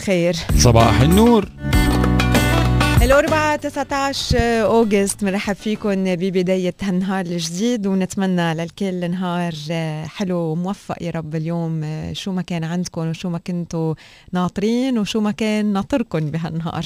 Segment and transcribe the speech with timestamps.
[0.00, 0.36] صباح الخير.
[0.56, 1.48] صباح النور.
[3.02, 9.54] الأربعاء 19 أوغست بنرحب فيكم ببداية هالنهار الجديد ونتمنى للكل نهار
[10.06, 11.84] حلو وموفق يا رب اليوم.
[12.12, 13.94] شو ما كان عندكم وشو ما كنتوا
[14.32, 16.84] ناطرين وشو ما كان ناطركم بهالنهار.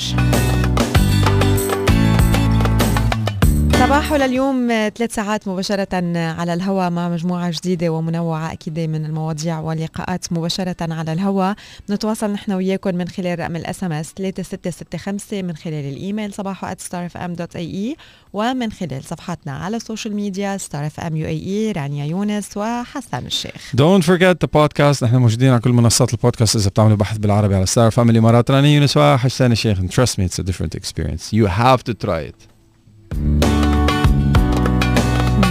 [3.84, 10.32] صباحو لليوم ثلاث ساعات مباشرة على الهواء مع مجموعة جديدة ومنوعة أكيد من المواضيع واللقاءات
[10.32, 11.54] مباشرة على الهواء.
[11.90, 17.98] نتواصل نحن وياكم من خلال رقم ال SMS 3665 من خلال الإيميل صباحو @starfm.ae
[18.32, 20.58] ومن خلال صفحاتنا على ال social media
[21.06, 23.72] ام يو اي رانيا يونس وحسن الشيخ.
[23.76, 25.02] Don't forget the podcast.
[25.02, 26.56] نحن موجودين على كل منصات البودكاست.
[26.56, 29.78] إذا بتعملوا بحث بالعربي على ستار فاميلي مرات رانيا يونس وحسن الشيخ.
[29.78, 31.32] And trust me it's a different experience.
[31.32, 32.34] You have to try it.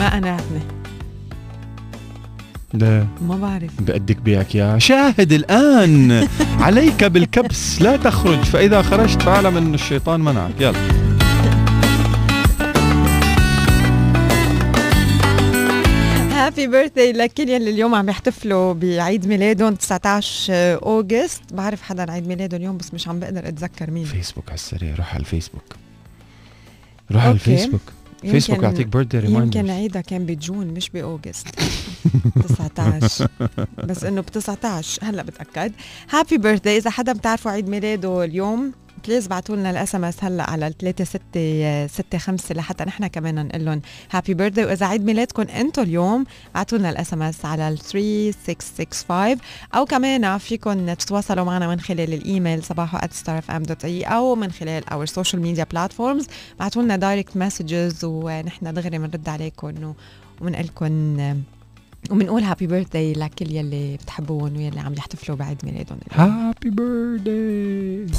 [0.04, 0.62] ما عتمة
[2.74, 3.08] لا.
[3.22, 3.82] ما بعرف.
[3.82, 6.28] بدك بيعك يا شاهد الآن.
[6.66, 10.52] عليك بالكبس لا تخرج فإذا خرجت فاعلم أن الشيطان منعك.
[10.60, 10.78] يلا.
[16.32, 21.42] happy birthday لكل يلي اليوم عم يحتفلوا بعيد ميلادهم 19 August.
[21.54, 24.06] بعرف حدا عيد ميلاده اليوم بس مش عم بقدر أتذكر مين.
[24.06, 25.76] فيسبوك على السريع روح على الفيسبوك.
[27.12, 27.54] روح على okay.
[27.54, 27.82] الفيسبوك.
[28.32, 31.48] فيسبوك يمكن- يعطيك birthday يمكن reminders عيدها كان ب June مش ب August.
[32.48, 33.28] 19
[33.84, 35.72] بس إنه ب 19 هلأ بتأكد.
[36.10, 38.72] happy birthday إذا حدا بتعرفوا عيد ميلاده اليوم
[39.08, 44.34] please بعتوا لنا ال SMS هلا على ال 3665 لحتى نحن كمان نقول لهم happy
[44.34, 49.38] birthday وإذا عيد ميلادكم أنتم اليوم بعتوا لنا ال SMS على ال 3665
[49.76, 55.42] أو كمان فيكم تتواصلوا معنا من خلال الإيميل صباحو @starfm.ae أو من خلال our social
[55.42, 56.28] media platforms
[56.60, 59.94] بعتوا لنا direct messages ونحن دغري بنرد عليكم
[60.42, 61.18] وبنقول لكم
[62.12, 65.98] وبنقول happy birthday لكل يلي بتحبوهم ويلي عم يحتفلوا بعيد ميلادهم.
[66.12, 68.14] happy birthday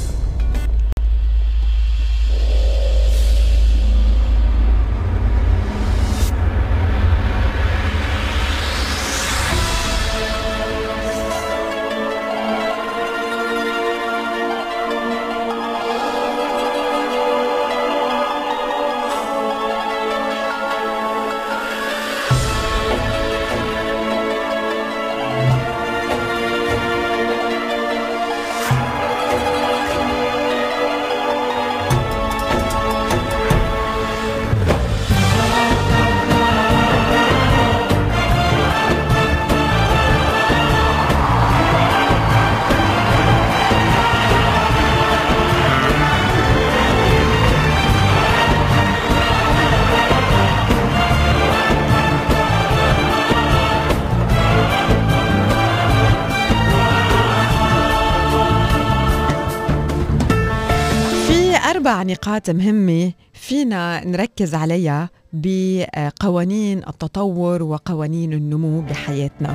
[62.03, 69.51] نقاط مهمة فينا نركز عليها بقوانين التطور وقوانين النمو بحياتنا.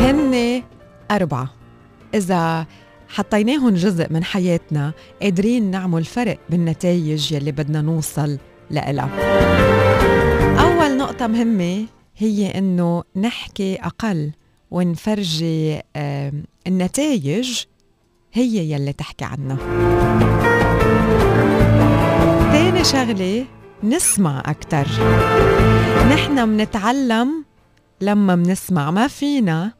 [0.00, 0.62] هن
[1.10, 1.50] أربعة.
[2.14, 2.66] إذا
[3.08, 4.92] حطيناهم جزء من حياتنا
[5.22, 8.38] قادرين نعمل فرق بالنتائج يلي بدنا نوصل
[8.70, 9.10] لإلها.
[10.60, 11.86] أول نقطة مهمة
[12.16, 14.32] هي إنه نحكي أقل
[14.70, 15.80] ونفرجي
[16.66, 17.64] النتائج
[18.32, 19.58] هي يلي تحكي عنها.
[22.76, 23.46] تاني شغلة
[23.84, 24.86] نسمع أكتر.
[26.10, 27.44] نحن منتعلم
[28.00, 28.90] لما منسمع.
[28.90, 29.72] ما فينا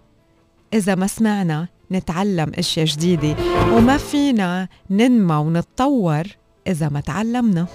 [0.75, 3.37] إذا ما سمعنا نتعلم أشياء جديدة
[3.73, 6.23] وما فينا ننمى ونتطور
[6.67, 7.67] إذا ما تعلمنا.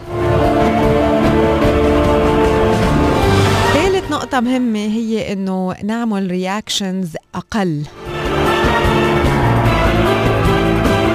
[3.73, 7.83] ثالث نقطة مهمة هي إنه نعمل رياكشنز أقل.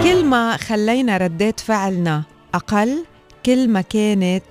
[0.02, 2.22] كل ما خلينا ردات فعلنا
[2.54, 3.04] أقل
[3.46, 4.44] كل ما كانت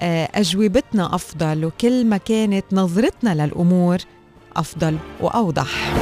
[0.00, 3.98] آه، أجوبتنا أفضل وكل ما كانت نظرتنا للأمور
[4.56, 5.92] أفضل وأوضح.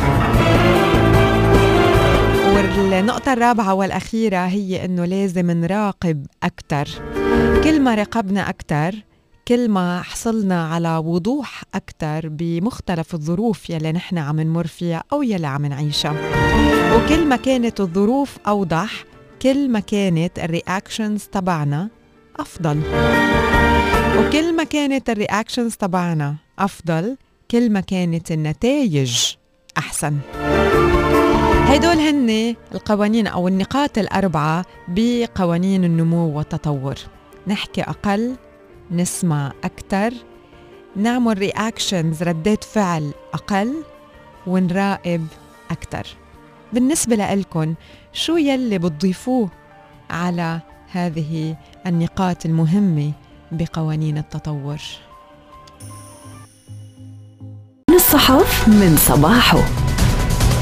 [2.54, 6.88] والنقطة الرابعة والأخيرة هي إنه لازم نراقب أكتر.
[7.64, 8.94] كل ما راقبنا أكتر
[9.48, 15.46] كل ما حصلنا على وضوح أكتر بمختلف الظروف يلي نحن عم نمر فيها أو يلي
[15.46, 16.14] عم نعيشها.
[16.96, 19.04] وكل ما كانت الظروف أوضح
[19.42, 21.99] كل ما كانت ال reactions تبعنا
[22.40, 22.82] أفضل.
[24.18, 27.16] وكل ما كانت ال reactions تبعنا أفضل
[27.50, 29.34] كل ما كانت النتائج
[29.78, 30.18] أحسن.
[31.66, 36.94] هدول هن القوانين أو النقاط الأربعة بقوانين النمو والتطور.
[37.46, 38.36] نحكي أقل
[38.90, 40.10] نسمع أكتر
[40.96, 43.74] نعمل reactions ردات فعل أقل
[44.46, 45.26] ونراقب
[45.70, 46.06] أكتر.
[46.72, 47.74] بالنسبة لإلكن
[48.12, 49.50] شو يلي بتضيفوه
[50.10, 50.60] على
[50.92, 51.56] هذه
[51.86, 53.12] النقاط المهمة
[53.52, 54.78] بقوانين التطور.
[57.90, 59.89] الصحف من صباحه.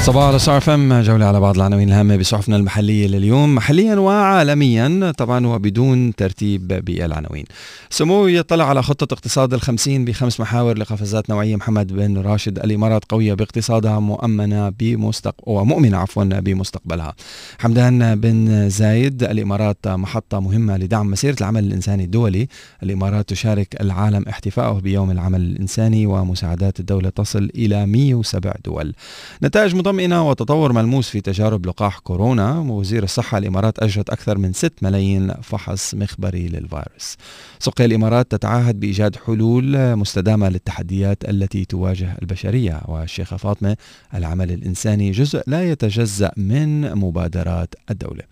[0.08, 3.54] صباح على صار فم جولة على بعض العناوين الهامة بصحفنا المحلية لليوم.
[3.54, 7.44] محليا وعالميا طبعا وبدون ترتيب بالعناوين.
[7.90, 13.34] سمو يطلع على خطة اقتصاد الخمسين بخمس محاور لقفزات نوعية محمد بن راشد الإمارات قوية
[13.34, 17.14] باقتصادها مؤمنة بمستق ومؤمنة عفوا بمستقبلها.
[17.58, 22.48] حمدان بن زايد الإمارات محطة مهمة لدعم مسيرة العمل الإنساني الدولي.
[22.82, 28.94] الإمارات تشارك العالم احتفاءه بيوم العمل الإنساني ومساعدات الدولة تصل إلى 107 دول.
[29.42, 32.58] نتائج مطمئنة وتطور ملموس في تجارب لقاح كورونا.
[32.58, 37.16] وزير الصحة الإمارات أجرت أكثر من 6 ملايين فحص مخبري للفيروس.
[37.58, 42.80] سقيا الإمارات تتعهد بإيجاد حلول مستدامة للتحديات التي تواجه البشرية.
[42.88, 43.76] والشيخة فاطمة
[44.14, 48.22] العمل الإنساني جزء لا يتجزأ من مبادرات الدولة.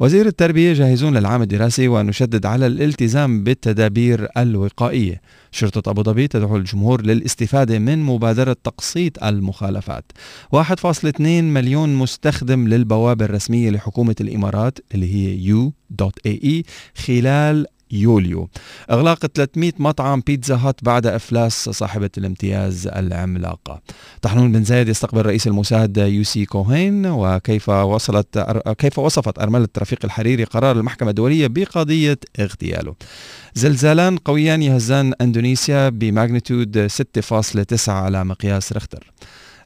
[0.00, 1.88] وزير التربية جاهزون للعام الدراسي.
[1.88, 5.20] ونشدد على الالتزام بالتدابير الوقائية.
[5.52, 10.12] شرطة أبو ظبي تدعو الجمهور للاستفادة من مبادرة تقسيط المخالفات.
[10.56, 16.64] 1.2 مليون مستخدم للبوابة الرسمية لحكومة الإمارات اللي هي u.ae
[17.06, 18.48] خلال يوليو.
[18.90, 23.82] إغلاق 300 مطعم بيتزا هات بعد إفلاس صاحبة الامتياز العملاقة.
[24.22, 28.38] طحنون بن زايد يستقبل رئيس الموساد يوسي كوهين وكيف وصلت
[28.78, 32.94] كيف وصفت أرملة رفيق الحريري قرار المحكمة الدولية بقضية اغتياله.
[33.54, 39.12] زلزالان قويان يهزان إندونيسيا بماغنتود 6.9 على مقياس ريختر.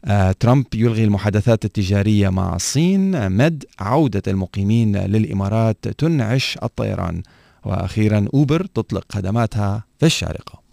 [0.04, 3.32] آه، ترامب يلغي المحادثات التجارية مع الصين.
[3.32, 7.22] مد عودة المقيمين للإمارات تنعش الطيران.
[7.64, 10.64] وأخيرا أوبر تطلق خدماتها في الشارقة.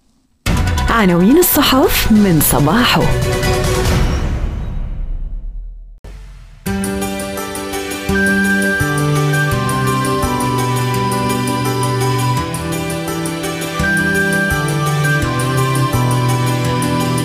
[0.90, 3.02] عناوين الصحف من صباحه.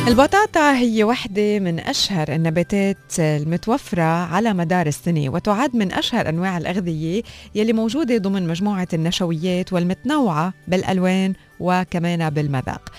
[0.08, 0.35] البطاطا
[0.76, 7.22] هي واحدة من أشهر النباتات المتوفرة على مدار السنة وتعد من أشهر أنواع الأغذية
[7.54, 12.92] يلي موجودة ضمن مجموعة النشويات والمتنوعة بالألوان وكمان بالمذاق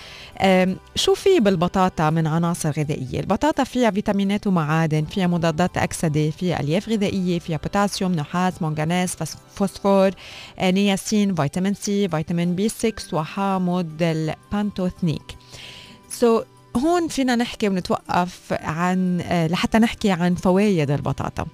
[0.94, 6.88] شو في بالبطاطا من عناصر غذائية؟ البطاطا فيها فيتامينات ومعادن فيها مضادات أكسدة فيها ألياف
[6.88, 9.16] غذائية فيها بوتاسيوم نحاس منغانيز
[9.54, 10.10] فوسفور
[10.58, 15.36] آه، نياسين فيتامين C فيتامين B 6 وحامض البانتوثنيك
[16.08, 21.46] so, هون فينا نحكي ونتوقف عن آه، لحتى نحكي عن فوائد البطاطا.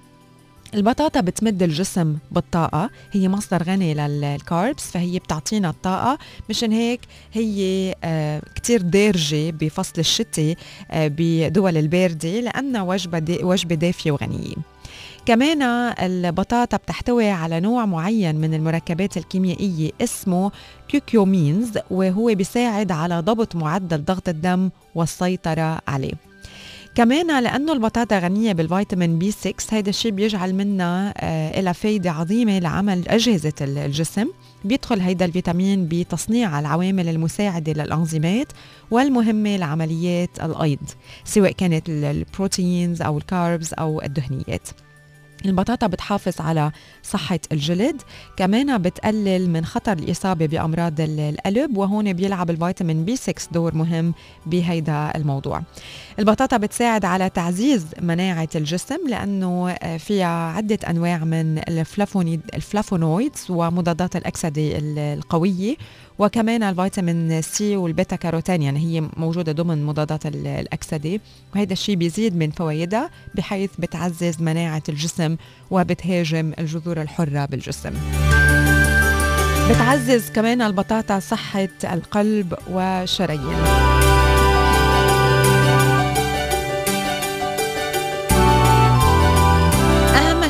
[0.73, 2.89] البطاطا بتمد الجسم بالطاقة.
[3.11, 6.17] هي مصدر غني لل carbs فهي بتعطينا الطاقة.
[6.49, 6.99] مشان هيك
[7.33, 10.55] هي آه كتير دارجة بفصل الشتاء
[10.91, 14.55] آه بدول الباردة لأنها وجبة, وجبة دافية وغنية.
[15.25, 15.61] كمان
[15.99, 20.51] البطاطا بتحتوي على نوع معين من المركبات الكيميائية اسمه
[20.87, 26.13] kukoamines وهو بيساعد على ضبط معدل ضغط الدم والسيطرة عليه.
[26.95, 32.59] كمان لأنه البطاطا غنية بال vitamin B6 هيدا الشيء بيجعل منها آه لها فايدة عظيمة
[32.59, 34.27] لعمل أجهزة الجسم.
[34.65, 38.47] بيدخل هيدا الفيتامين بتصنيع العوامل المساعدة للأنزيمات
[38.91, 40.79] والمهمة لعمليات الأيض
[41.25, 44.69] سواء كانت ال proteins أو ال carbs أو الدهنيات.
[45.45, 46.71] البطاطا بتحافظ على
[47.03, 48.01] صحة الجلد
[48.37, 54.13] كمان بتقلل من خطر الإصابة بأمراض القلب وهون بيلعب ال vitamin B6 دور مهم
[54.45, 55.61] بهيدا الموضوع.
[56.19, 61.57] البطاطا بتساعد على تعزيز مناعة الجسم لأنه فيها عدة أنواع من
[62.53, 64.71] ال flavonoids ومضادات الأكسدة
[65.13, 65.75] القوية.
[66.19, 71.19] وكمان ال vitamin C وال beta carotene يعني هي موجودة ضمن مضادات الأكسدة.
[71.55, 75.35] وهذا الشيء بيزيد من فوائدها بحيث بتعزز مناعة الجسم
[75.71, 77.93] وبتهاجم الجذور الحرة بالجسم.
[79.69, 84.04] بتعزز كمان البطاطا صحة القلب والشرايين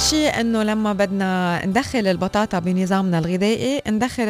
[0.10, 4.24] شيء إنه لما بدنا ندخل البطاطا بنظامنا الغذائي ندخل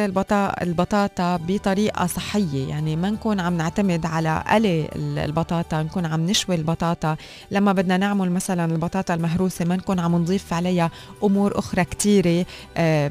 [0.62, 2.68] البطاطا بطريقة صحية.
[2.68, 7.16] يعني ما نكون عم نعتمد على قلي البطاطا نكون عم نشوي البطاطا.
[7.50, 10.90] لما بدنا نعمل مثلا البطاطا المهروسة ما نكون عم نضيف عليها
[11.24, 13.10] أمور أخرى كثيره آه،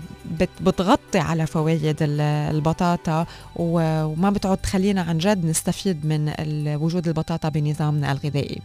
[0.62, 3.26] بتغطي على فوائد البطاطا.
[3.56, 6.34] وما بتعود تخلينا عن جد نستفيد من
[6.82, 8.62] وجود البطاطا بنظامنا الغذائي.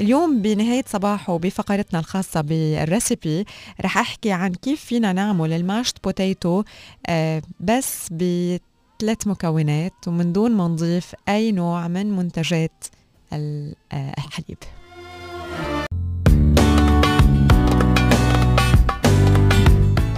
[0.00, 3.37] اليوم بنهاية صباح وبفقرتنا الخاصة بالريسيبي
[3.80, 6.62] رح أحكي عن كيف فينا نعمل الماشت بوتيتو
[7.06, 12.84] آه، بس بثلاث مكونات ومن دون ما نضيف أي نوع من منتجات
[13.32, 14.58] آه، الحليب.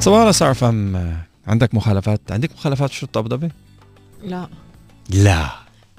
[0.01, 3.49] صباح صار فهم عندك مخالفات عندك مخالفات شرطة أبو ظبي؟
[4.23, 4.49] لا.
[5.11, 5.51] لا.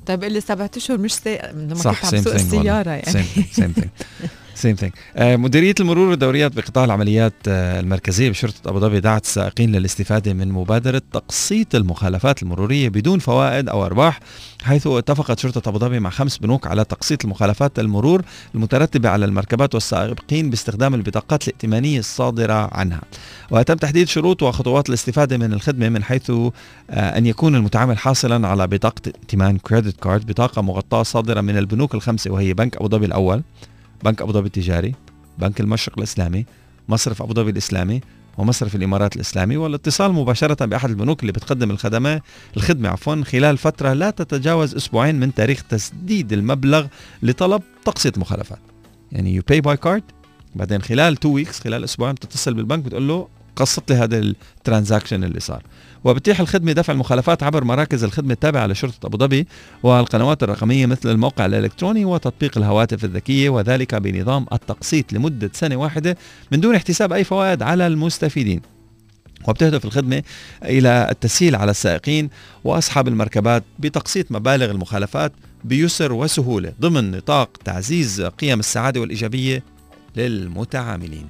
[0.05, 3.11] طيب اللي سبعة أشهر مش سايق لما كنت عم سوق السيارة يعني.
[3.11, 3.73] سيم ثينج
[4.55, 10.33] سيم ثينج مديرية المرور والدوريات بقطاع العمليات uh, المركزية بشرطة أبو ظبي دعت السائقين للاستفادة
[10.33, 14.19] من مبادرة تقسيط المخالفات المرورية بدون فوائد أو أرباح
[14.63, 18.21] حيث اتفقت شرطة أبو ظبي مع خمس بنوك على تقسيط المخالفات المرور
[18.55, 23.01] المترتبة على المركبات والسائقين باستخدام البطاقات الائتمانية الصادرة عنها.
[23.51, 26.51] وتم تحديد شروط وخطوات الاستفادة من الخدمة من حيث uh,
[26.89, 32.31] أن يكون المتعامل حاصلا على بطاقة ائتمان credit card بطاقة مغطاة صادرة من البنوك الخمسة
[32.31, 33.41] وهي بنك أبو ظبي الأول.
[34.03, 34.95] بنك أبو ظبي التجاري
[35.37, 36.45] بنك المشرق الإسلامي
[36.89, 38.01] مصرف أبو ظبي الإسلامي
[38.37, 42.21] ومصرف الإمارات الإسلامي والاتصال مباشرة بأحد البنوك اللي بتقدم الخدمة
[42.57, 46.87] الخدمة عفوا خلال فترة لا تتجاوز أسبوعين من تاريخ تسديد المبلغ
[47.23, 48.59] لطلب تقسيط مخالفات.
[49.11, 50.03] يعني you pay by card
[50.55, 55.39] بعدين خلال two weeks خلال أسبوعين بتتصل بالبنك بتقول له قسط لي هذا الترانزاكشن اللي
[55.39, 55.63] صار.
[56.03, 59.47] وبتيح الخدمة دفع المخالفات عبر مراكز الخدمة التابعة لشرطة أبو ظبي
[59.83, 66.17] والقنوات الرقمية مثل الموقع الإلكتروني وتطبيق الهواتف الذكية وذلك بنظام التقسيط لمدة سنة واحدة
[66.51, 68.61] من دون احتساب أي فوائد على المستفيدين.
[69.47, 70.23] وبتهدف الخدمة
[70.63, 72.29] إلى التسهيل على السائقين
[72.63, 75.31] وأصحاب المركبات بتقسيط مبالغ المخالفات
[75.63, 79.63] بيسر وسهولة ضمن نطاق تعزيز قيم السعادة والإيجابية
[80.15, 81.27] للمتعاملين.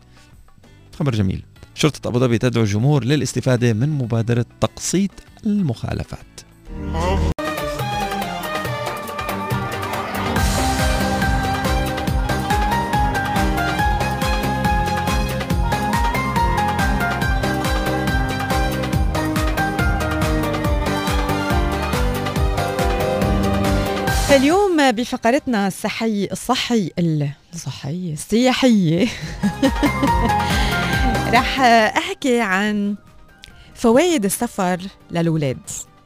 [0.99, 1.50] خبر جميل.
[1.75, 5.11] شرطة أبو ظبي تدعو الجمهور للاستفادة من مبادرة تقسيط
[5.45, 6.41] المخالفات.
[24.35, 26.91] اليوم بفقرتنا الصحي الصحي
[27.53, 29.07] الصحية السياحية
[31.33, 31.59] رح
[31.97, 32.95] أحكي عن
[33.75, 35.59] فوائد السفر للولاد.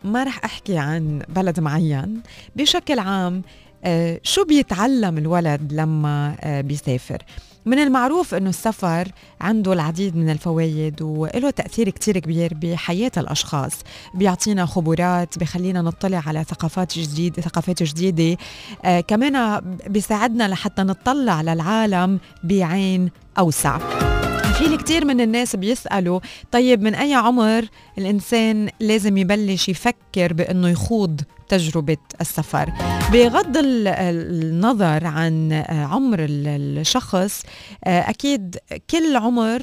[0.03, 2.21] ما رح أحكي عن بلد معين.
[2.55, 3.41] بشكل عام
[3.83, 7.17] آه، شو بيتعلم الولد لما آه، بيسافر؟
[7.65, 9.07] من المعروف إنه السفر
[9.41, 13.73] عنده العديد من الفوائد وله تأثير كتير كبير بحياة الأشخاص.
[14.13, 18.37] بيعطينا خبرات بخلينا نطلع على ثقافات جديده ثقافات جديدة.
[18.85, 23.79] آه كمان بيساعدنا لحتى نطلع للعالم بعين أوسع.
[24.69, 26.19] في كتير من الناس بيسألوا
[26.51, 27.65] طيب من أي عمر
[27.97, 32.73] الإنسان لازم يبلش يفكر بأنه يخوض تجربة السفر؟
[33.13, 37.43] بغض النظر عن عمر الشخص
[37.83, 38.57] أكيد
[38.89, 39.61] كل عمر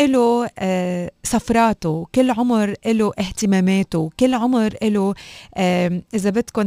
[0.00, 5.14] له آه، سفراته كل عمر له اهتماماته كل عمر له
[6.14, 6.66] إذا بدكم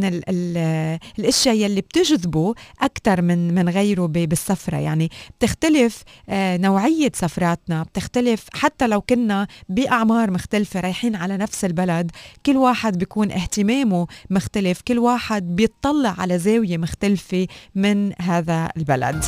[1.20, 4.78] الأشياء يلي بتجذبه أكثر من من غيره بالسفرة.
[4.78, 12.12] يعني بتختلف آه، نوعية سفراتنا بتختلف حتى لو كنا بأعمار مختلفة رايحين على نفس البلد
[12.46, 19.26] كل واحد بيكون اهتمامه مختلف كل واحد بيطلع على زاوية مختلفة من هذا البلد.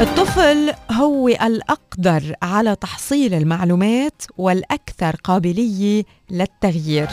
[0.00, 7.08] الطفل هو الأقدر على تحصيل المعلومات والأكثر قابلية للتغيير.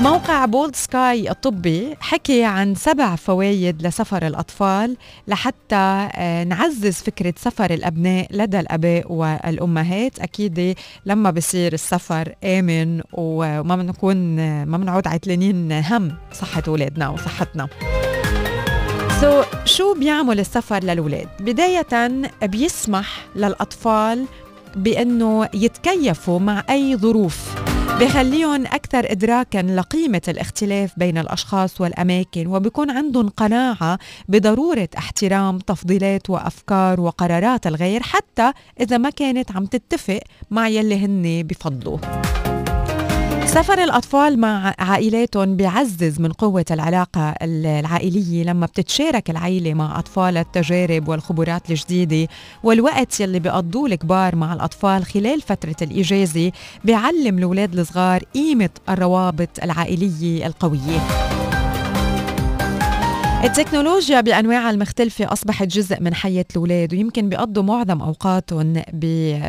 [0.00, 4.96] موقع بولد سكاي الطبي حكي عن سبع فوائد لسفر الأطفال
[5.28, 10.18] لحتى آه، نعزز فكرة سفر الأبناء لدى الأباء والأمهات.
[10.18, 10.74] أكيد
[11.06, 14.16] لما بصير السفر آمن وما بنكون
[14.64, 17.68] ما بنعود عتلانين هم صحة أولادنا وصحتنا.
[19.20, 24.26] سو so, شو بيعمل السفر للولاد؟ بداية بيسمح للأطفال
[24.76, 27.54] بأنه يتكيفوا مع أي ظروف
[28.00, 37.00] بخليهم أكثر إدراكا لقيمة الاختلاف بين الأشخاص والأماكن وبيكون عندهم قناعة بضرورة احترام تفضيلات وأفكار
[37.00, 40.20] وقرارات الغير حتى إذا ما كانت عم تتفق
[40.50, 42.00] مع يلي هن بفضلوه
[43.56, 51.08] سفر الأطفال مع عائلاتهم بيعزز من قوة العلاقة العائلية لما بتتشارك العائلة مع أطفال التجارب
[51.08, 52.28] والخبرات الجديدة
[52.62, 56.52] والوقت يلي بيقضوه الكبار مع الأطفال خلال فترة الإجازة
[56.84, 61.35] بيعلم الأولاد الصغار قيمة الروابط العائلية القوية.
[63.44, 68.82] التكنولوجيا بانواعها المختلفة أصبحت جزء من حياة الأولاد ويمكن بيقضوا معظم أوقاتهم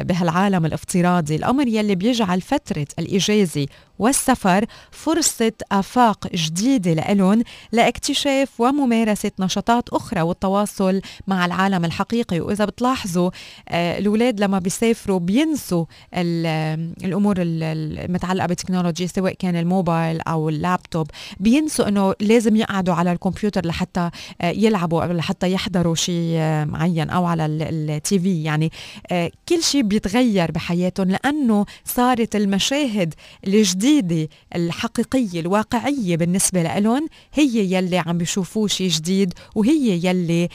[0.03, 1.35] بهالعالم الافتراضي.
[1.35, 3.65] الأمر يلي بيجعل فترة الإجازة
[3.99, 12.39] والسفر فرصة آفاق جديدة لإلهم لاكتشاف وممارسة نشاطات أخرى والتواصل مع العالم الحقيقي.
[12.39, 13.29] وإذا بتلاحظوا
[13.69, 21.07] آه، الأولاد لما بيسافروا بينسوا الأمور المتعلقة بالتكنولوجيا سواء كان الموبايل أو اللابتوب.
[21.39, 24.09] بينسوا أنه لازم يقعدوا على الكمبيوتر لحتى
[24.41, 28.43] آه، يلعبوا أو لحتى يحضروا شيء آه، معين أو على التي في.
[28.43, 28.71] يعني
[29.11, 33.13] آه، كل شيء بيتغير بحياتهم لأنه صارت المشاهد
[33.47, 40.49] الجديدة الحقيقية الواقعية بالنسبة لهم هي يلي عم بيشوفوه شيء جديد وهي يلي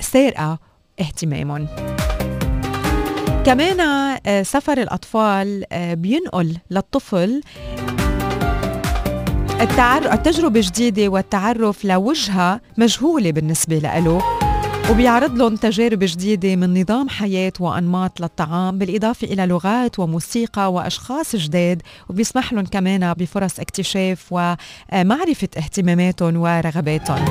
[0.00, 0.58] سارقة
[1.00, 1.66] اهتمامهم.
[3.46, 5.64] كمان سفر الأطفال
[5.96, 7.40] بينقل للطفل
[9.64, 14.22] التعرف التجربة جديدة والتعرف لوجهة مجهولة بالنسبة له
[14.90, 21.82] وبيعرض لهم تجارب جديدة من نظام حياة وأنماط للطعام بالإضافة إلى لغات وموسيقى وأشخاص جداد
[22.10, 27.24] وبيسمح لهم كمان بفرص اكتشاف ومعرفة اهتماماتهم ورغباتهم.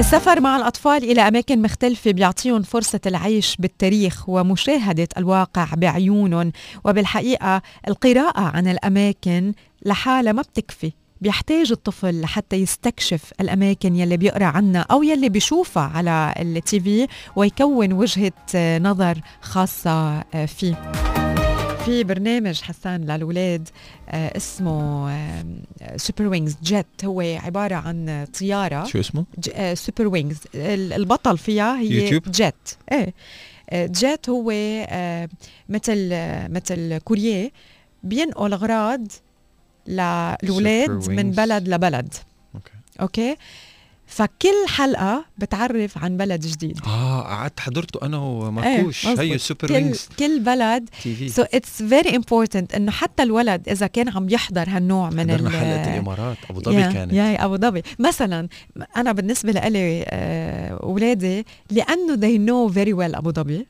[0.00, 6.52] السفر مع الأطفال إلى أماكن مختلفة بيعطيهم فرصة العيش بالتاريخ ومشاهدة الواقع بعيونهم
[6.84, 10.92] وبالحقيقة القراءة عن الأماكن لحالها ما بتكفي.
[11.20, 17.06] بيحتاج الطفل لحتى يستكشف الأماكن يلي بيقرأ عنها أو يلي بيشوفها على التي في
[17.36, 18.32] ويكون وجهة
[18.78, 20.92] نظر خاصة فيه.
[21.84, 23.68] في برنامج حسان للولاد
[24.08, 25.44] آه اسمه آه
[25.96, 28.84] Super Wings Jett هو عبارة عن طيارة.
[28.84, 32.54] شو اسمه؟ آه Super Wings البطل فيها هي YouTube؟ Jett
[32.92, 33.14] إيه.
[33.72, 35.28] Jett هو آه
[35.68, 36.08] مثل
[36.52, 37.50] مثل courier
[38.02, 39.06] بينقل أغراض
[39.90, 42.14] للولاد من بلد لبلد.
[42.54, 43.36] okay okay
[44.06, 46.80] فكل حلقة بتعرف عن بلد جديد.
[46.86, 49.06] آه قعدت حضرته أنا ومركوش.
[49.06, 50.88] إيه هي سوبر كل وينجز كل بلد.
[51.26, 55.52] سو اتس فيري امبورتنت إنه حتى الولد إذا كان عم يحضر هالنوع من حضرنا ال
[55.52, 57.12] حلقة الإمارات أبو ظبي كانت.
[57.12, 57.82] يا أبو ظبي.
[57.98, 58.48] مثلا
[58.96, 63.66] أنا بالنسبة لإلي آه، اولادي لأنه they know very well أبو ظبي.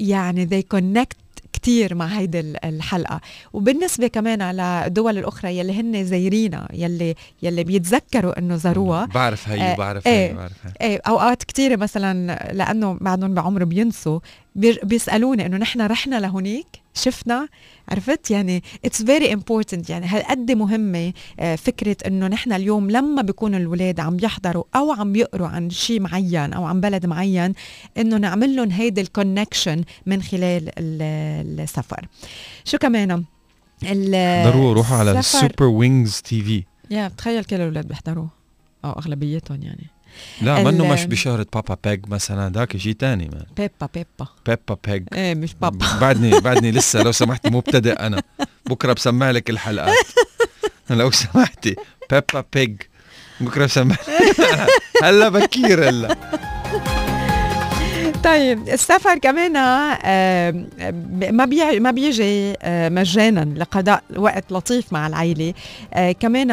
[0.00, 1.25] يعني they connect
[1.66, 3.20] كتير مع هيدي ال- الحلقة.
[3.52, 9.04] وبالنسبة كمان على الدول الأخرى يلي هن زايرينها يلي يلي بيتذكروا إنه زاروها.
[9.04, 10.30] بعرف هي آه، وبعرف إيه.
[10.30, 10.72] هي بعرف هي.
[10.88, 14.18] إيه أوقات كثيره مثلا لأنه بعدهم بعمر بينسوا
[14.82, 17.48] بيسألوني إنه نحن رحنا لهونيك؟ شفنا
[17.88, 23.58] عرفت؟ يعني it's very important يعني هالقد مهمة آه، فكرة إنه نحن اليوم لما بيكونوا
[23.58, 27.52] الولاد عم يحضروا أو عم يقروا عن شيء معين أو عن بلد معين
[27.98, 32.06] إنه نعمل لهم هيدي ال connection من خلال ال- السفر.
[32.64, 33.24] شو كمان؟
[33.84, 38.28] حضروا روحوا على السوبر وينجز تي في يا بتخيل كل الأولاد بيحضروه.
[38.84, 39.86] أو أغلبيتهم يعني.
[40.42, 45.04] لا منه مش بشهرة بابا بيج مثلا ذاك شيء تاني مان بيبا بيبا بيبا بيج
[45.12, 48.22] إيه مش بابا بعدني بعدني لسه لو سمحتي مبتدئ أنا.
[48.66, 49.96] بكرة بسمع لك الحلقات.
[50.90, 51.76] لو سمحتي
[52.10, 52.76] بيبا بيج
[53.40, 53.96] بكرة بسمع
[55.02, 56.16] هلا بكير هلا.
[58.26, 60.50] طيب السفر كمان آه،
[60.90, 65.54] ب- ما بي ما بيجي آه، مجانا لقضاء وقت لطيف مع العائله
[65.94, 66.48] آه، كمان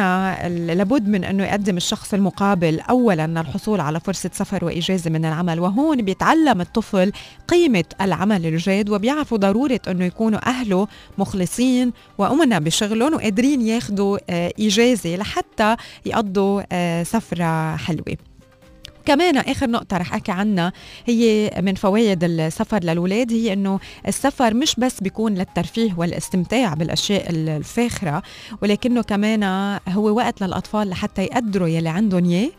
[0.66, 5.60] لابد من أنه يقدم الشخص المقابل اولا للحصول على فرصة سفر وإجازة من العمل.
[5.60, 7.12] وهون بيتعلم الطفل
[7.48, 15.16] قيمة العمل الجاد وبيعرفوا ضرورة أنه يكونوا أهله مخلصين وأمنا بشغلهم وقادرين ياخذوا آه، إجازة
[15.16, 18.16] لحتى يقضوا آه، سفرة حلوة.
[19.06, 20.72] كمان آخر نقطة رح أحكي عنها
[21.06, 28.22] هي من فوائد السفر للولاد هي إنه السفر مش بس بيكون للترفيه والاستمتاع بالأشياء الفاخرة
[28.62, 29.42] ولكنه كمان
[29.88, 32.50] هو وقت للأطفال لحتى يقدروا يلي عندهم إياه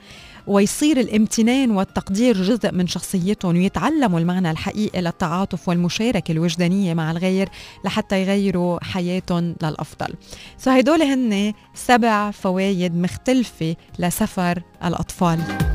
[0.48, 7.50] ويصير الامتنان والتقدير جزء من شخصيتهم ويتعلموا المعنى الحقيقي للتعاطف والمشاركة الوجدانية مع الغير
[7.86, 10.14] لحتى يغيروا حياتهم للأفضل.
[10.58, 15.75] سو هن سبع فوائد مختلفة لسفر الأطفال.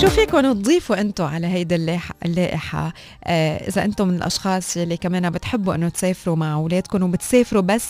[0.00, 2.92] شو فيكم تضيفوا أنتم على هيدي اللائحة, اللائحة
[3.24, 7.86] آه إذا أنتم من الأشخاص اللي كمان بتحبوا انه تسافروا مع أولادكم وبتسافروا بس.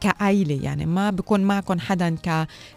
[0.00, 2.16] كعائلة يعني ما بكون معكم حدا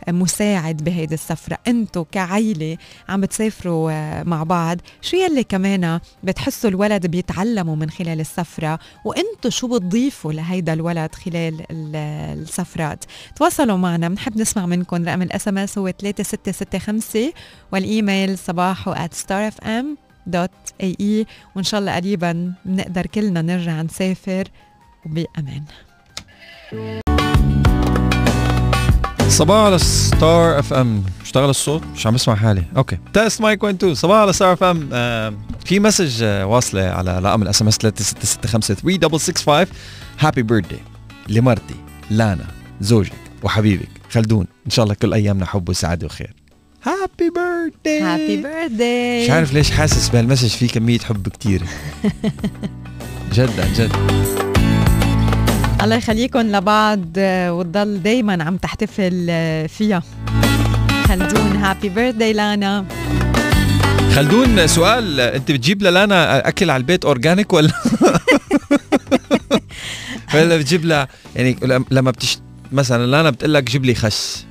[0.08, 2.78] كمساعد بهيدي السفرة أنتم كعائلة
[3.10, 9.50] عم بتسافروا آه مع بعض شو يلي كمان بتحسوا الولد بيتعلموا من خلال السفرة وأنتم
[9.50, 11.96] شو بتضيفوا لهيدا الولد خلال ال-
[12.42, 13.06] السفرات
[13.36, 17.32] تواصلوا معنا بنحب نسمع منكم رقم ال SMS هو 3665
[17.74, 24.44] والإيميل صباحو at starfm.ae وإن شاء الله قريبا بنقدر كلنا نرجع نسافر
[25.06, 25.64] وبأمان.
[29.28, 32.64] صباح على Star FM اشتغل الصوت؟ مش عم بسمع حالي.
[32.78, 32.98] okay.
[33.14, 34.90] Test mic 1 2 صباح على Star FM
[35.66, 39.76] في message آه واصلة على رقم ال SMS 3665 3665
[40.20, 40.80] happy birthday
[41.30, 41.76] لمرتي
[42.10, 42.46] لانا
[42.82, 44.48] زوجك وحبيبك خلدون.
[44.66, 46.41] إن شاء الله كل أيامنا حب وسعادة وخير.
[46.84, 51.62] happy birthday happy birthday مش عارف ليش حاسس بهال message فيه كمية حب كتير.
[53.34, 53.92] جد عن جد.
[55.84, 60.04] الله يخليكم لبعض آه، وتضل دايما عم تحتفل آه، فيها.
[61.08, 62.86] خلدون happy birthday لانا.
[64.16, 67.72] خلدون سؤال انت بتجيب للانا أكل على البيت organic ولا؟
[70.36, 71.58] ولا بتجيب لها يعني
[71.92, 72.38] لما بتش
[72.72, 74.46] مثلا لانا بتقول لك جيب لي خس.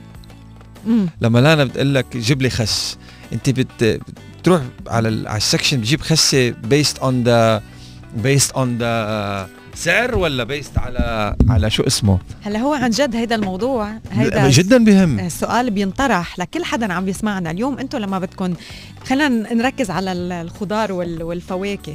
[0.86, 1.06] مم.
[1.20, 2.96] لما لانا بتقول لك جيب لي خس.
[3.32, 4.00] أنت بت
[4.40, 7.62] بتروح على على السكشن بتجيب خسة based on the
[8.16, 13.34] based on the سعر ولا based على على شو اسمه؟ هلا هو عن جد هيدا
[13.34, 15.20] الموضوع هيدا جدا مهم.
[15.20, 17.50] السؤال بينطرح لكل حدا عم بيسمعنا.
[17.50, 18.54] اليوم أنتم لما بدكم
[19.08, 21.94] خلينا نركز على ال- الخضار وال- والفواكه.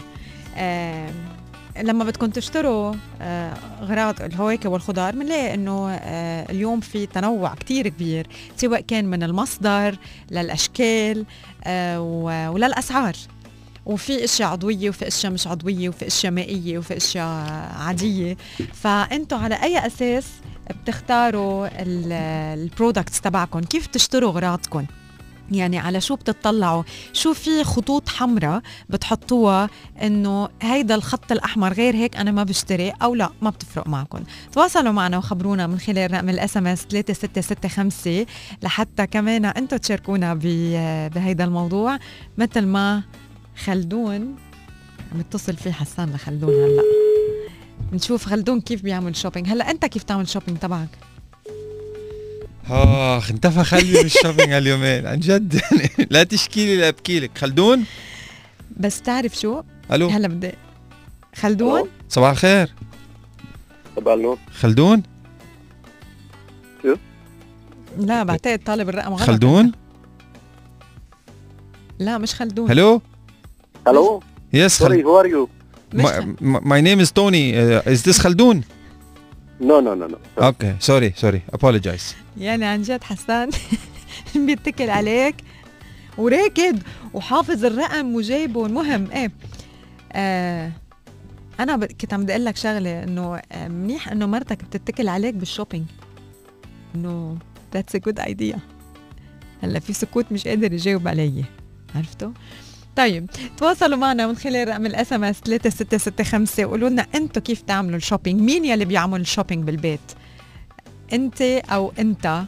[0.58, 1.10] آه
[1.82, 8.28] لما بدكم تشتروا آه اغراض الفواكه والخضار بنلاقي إنه آه اليوم في تنوع كتير كبير
[8.58, 9.98] سواء كان من المصدر
[10.32, 11.26] للأشكال
[11.64, 12.02] آه
[12.52, 13.14] وللأسعار.
[13.86, 17.26] وفي أشياء عضوية وفي أشياء مش عضوية وفي أشياء مائية وفي أشياء
[17.80, 18.38] عادية.
[18.74, 20.26] فانتم على أي أساس
[20.84, 21.68] بتختاروا
[22.54, 24.86] البرودكتس تبعكم كيف بتشتروا اغراضكم
[25.52, 29.70] يعني على شو بتطلعوا؟ شو في خطوط حمراء بتحطوها
[30.02, 34.92] إنه هيدا الخط الأحمر غير هيك أنا ما بشتري أو لا ما بتفرق معكم تواصلوا
[34.92, 38.26] معنا وخبرونا من خلال رقم ال SMS 3665
[38.64, 40.34] لحتى كمان أنتم تشاركونا
[41.16, 42.00] بهيدا الموضوع.
[42.38, 43.04] مثل ما
[43.66, 44.36] خلدون
[45.14, 46.84] عم يتصل فيه حسان لخلدون هلأ.
[47.94, 50.90] نشوف خلدون كيف بيعمل shopping هلأ أنت كيف تعمل shopping تبعك؟
[52.70, 55.62] آخ انتفخ قلبي من ال shopping هاليومين عن جد.
[56.12, 57.38] لا تشكي لي لا ابكي لك.
[57.38, 57.84] خلدون؟
[58.78, 60.52] بس تعرف شو؟ ألو؟ هلا بدي.
[61.36, 61.90] خلدون؟ ألو.
[62.10, 62.74] صباح الخير.
[63.96, 64.38] صباح النور.
[64.60, 65.04] خلدون؟
[67.98, 69.22] لا بعتقد طالب الرقم غلط.
[69.22, 69.72] خلدون؟
[72.00, 72.72] لا مش خلدون.
[72.72, 73.02] Hello؟
[73.88, 75.50] ألو yes sorry who are you
[76.42, 78.62] my name is توني is this خلدون?
[79.62, 83.50] no no no no okay sorry sorry apologies يعني عن جد حسان
[84.46, 85.36] بيتكل عليك.
[86.18, 86.80] وراكد.
[87.14, 89.12] وحافظ الرقم وجايبه المهم.
[89.12, 89.32] إيه.
[90.14, 90.72] آه
[91.60, 91.84] أنا ب...
[91.86, 95.86] كنت عم بدي أقول لك شغلة إنه آه، منيح إنه مرتك بتتكل عليك بال shopping.
[96.96, 97.38] إنه
[97.74, 98.60] that's a good idea
[99.64, 101.46] هلا في سكوت مش قادر يجاوب علي.
[101.96, 102.32] عرفتوا؟
[102.96, 108.02] طيب تواصلوا معنا من خلال رقم ال SMS 3665 وقولوا لنا أنتم كيف تعملوا ال
[108.02, 110.00] shopping؟ مين يلي بيعمل ال shopping بالبيت؟
[111.14, 112.44] انت أو انت؟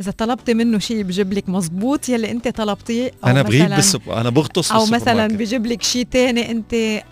[0.00, 4.30] إذا طلبتي منه شيء بجيب لك مزبوط يلي انت طلبتيه أو أنا بغيب بالسوبر أنا
[4.30, 5.26] بغطس أو مثلا.
[5.26, 7.02] بجيب لك شيء تاني انت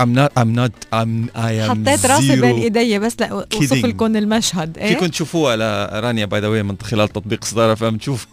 [0.01, 3.85] I'm not I'm not I'm I am حطيت راسي بين إيدي بس لاوصف kidding.
[3.85, 8.27] لكم المشهد إيه؟ فيكم تشوفوها لرانيا by the way من خلال تطبيق صدارة فم تشوف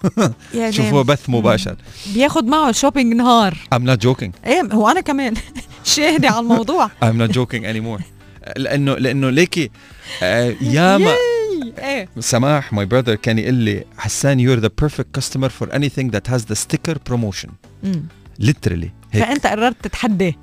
[0.54, 1.76] يعني تشوفوها بث مباشر.
[2.14, 3.54] بياخد معه shopping نهار.
[3.74, 4.30] I'm not joking.
[4.46, 5.34] إيه هو أنا كمان.
[5.84, 6.86] شاهدة على الموضوع.
[7.04, 8.02] I'm not joking anymore.
[8.56, 9.70] لأنه لأنه ليكي
[10.22, 11.14] آه، ياما
[11.78, 12.08] إيه.
[12.20, 16.42] سماح my brother كان يقول لي حسان you're the perfect customer for anything that has
[16.52, 17.50] the sticker promotion.
[17.82, 18.02] مم.
[18.42, 18.95] literally.
[19.12, 19.24] هيك.
[19.24, 20.34] فأنت قررت تتحداه.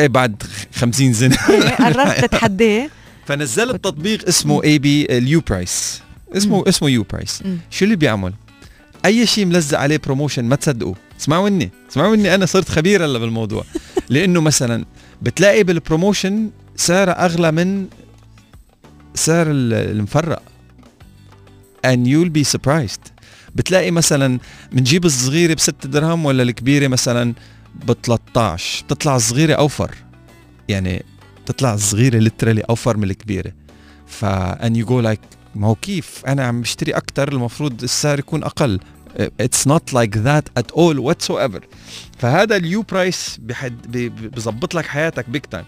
[0.00, 1.36] إيه بعد خ- 50 سنة.
[1.50, 2.88] إيه، قررت تتحداه.
[3.26, 6.00] فنزلت تطبيق اسمه اي بي اليو price
[6.36, 6.64] اسمه مم.
[6.68, 7.42] اسمه يو price.
[7.70, 8.32] شو اللي بيعمل؟
[9.04, 10.94] أي شيء ملزق عليه promotion ما تصدقوه.
[11.20, 13.64] اسمعوا مني اسمعوا مني أنا صرت خبير هلا بالموضوع.
[14.10, 14.84] لأنه مثلا
[15.22, 17.86] بتلاقي بال promotion سعره أغلى من
[19.14, 20.42] سعر ال- المفرق.
[21.86, 23.10] And you'll be surprised.
[23.54, 24.38] بتلاقي مثلا
[24.72, 27.34] بنجيب الصغيرة بست درهم ولا الكبيرة مثلا
[27.74, 29.94] ب 13 بتطلع الصغيره أوفر.
[30.68, 31.04] يعني
[31.44, 33.52] بتطلع الصغيره literally أوفر من الكبيرة.
[34.06, 38.44] ف and you go like ما هو كيف؟ أنا عم بشتري أكثر المفروض السعر يكون
[38.44, 38.80] أقل.
[39.40, 41.66] it's not like that at all whatsoever
[42.18, 43.96] فهذا اليو price بحد
[44.36, 45.64] بظبط لك حياتك big time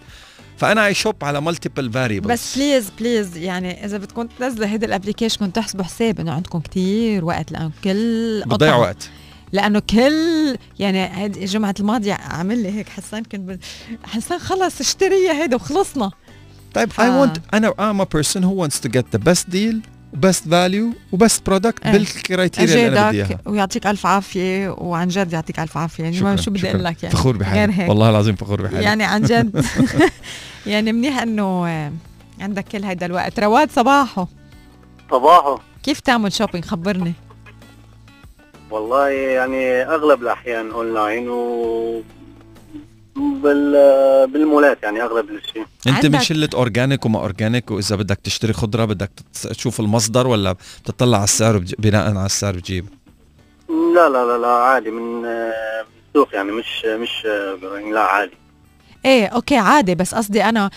[0.57, 4.91] فأنا I shop على multiple variables بس please please يعني إذا بدكم تنزلوا هيدا ال
[4.91, 9.09] application كنتوا تحسبوا حساب إنه عندكم كتير وقت لأنه كل بتضيع وقت.
[9.53, 13.59] لأنه كل يعني هيدي الجمعه الماضية عمل لي هيك حسان كنت بال...
[14.03, 16.11] حسان خلص اشتريها هيدا وخلصنا.
[16.73, 19.75] طيب ف- I want أنا I'm a person who wants to get the best deal
[20.13, 21.87] و best value و best product.
[21.87, 23.39] بال criteria اللي أنا بدي إياها.
[23.45, 26.03] ويعطيك ألف عافية وعن جد يعطيك ألف عافية.
[26.03, 26.69] يعني ما شكراً، شو بدي.
[26.69, 27.15] أقول لك يعني.
[27.15, 27.89] فخور غير بحالي هيك.
[27.89, 28.83] والله العظيم فخور بحالي.
[28.83, 29.65] يعني عن جد.
[30.65, 31.65] يعني منيح إنه
[32.39, 33.39] عندك كل هيدا الوقت.
[33.39, 34.25] رواد صباحو.
[35.11, 35.59] صباحو.
[35.83, 37.13] كيف تعمل shopping خبرني.
[38.73, 42.01] والله يعني أغلب الأحيان اونلاين و
[43.15, 43.71] بال
[44.27, 45.65] بالمولات يعني أغلب الشيء.
[45.87, 49.11] أنت من شله organic وما organic وإذا بدك تشتري خضرة بدك
[49.49, 50.51] تشوف المصدر ولا
[50.83, 52.85] بتطلع على السعر بناء على السعر بتجيب؟
[53.69, 57.25] لا لا لا لا عادي من السوق يعني مش مش
[57.93, 58.31] لا عادي.
[59.05, 60.69] إيه okay عادي بس قصدي أنا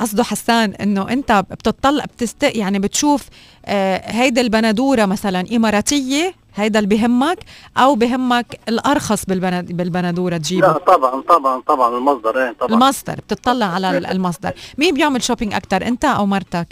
[0.00, 3.24] قصده حسان إنه أنت بتطلع بتست يعني بتشوف
[3.66, 7.38] آه هيدا البندورة مثلا إماراتية هيدا اللي بهمك
[7.76, 12.70] أو بهمك الأرخص بالبند بالبندورة لا تجيبه طبعا طبعا طبعا المصدر إيه طبعا.
[12.74, 14.52] المصدر بتطلع على ال- المصدر.
[14.78, 16.66] مين بيعمل shopping أكتر أنت أو مرتك؟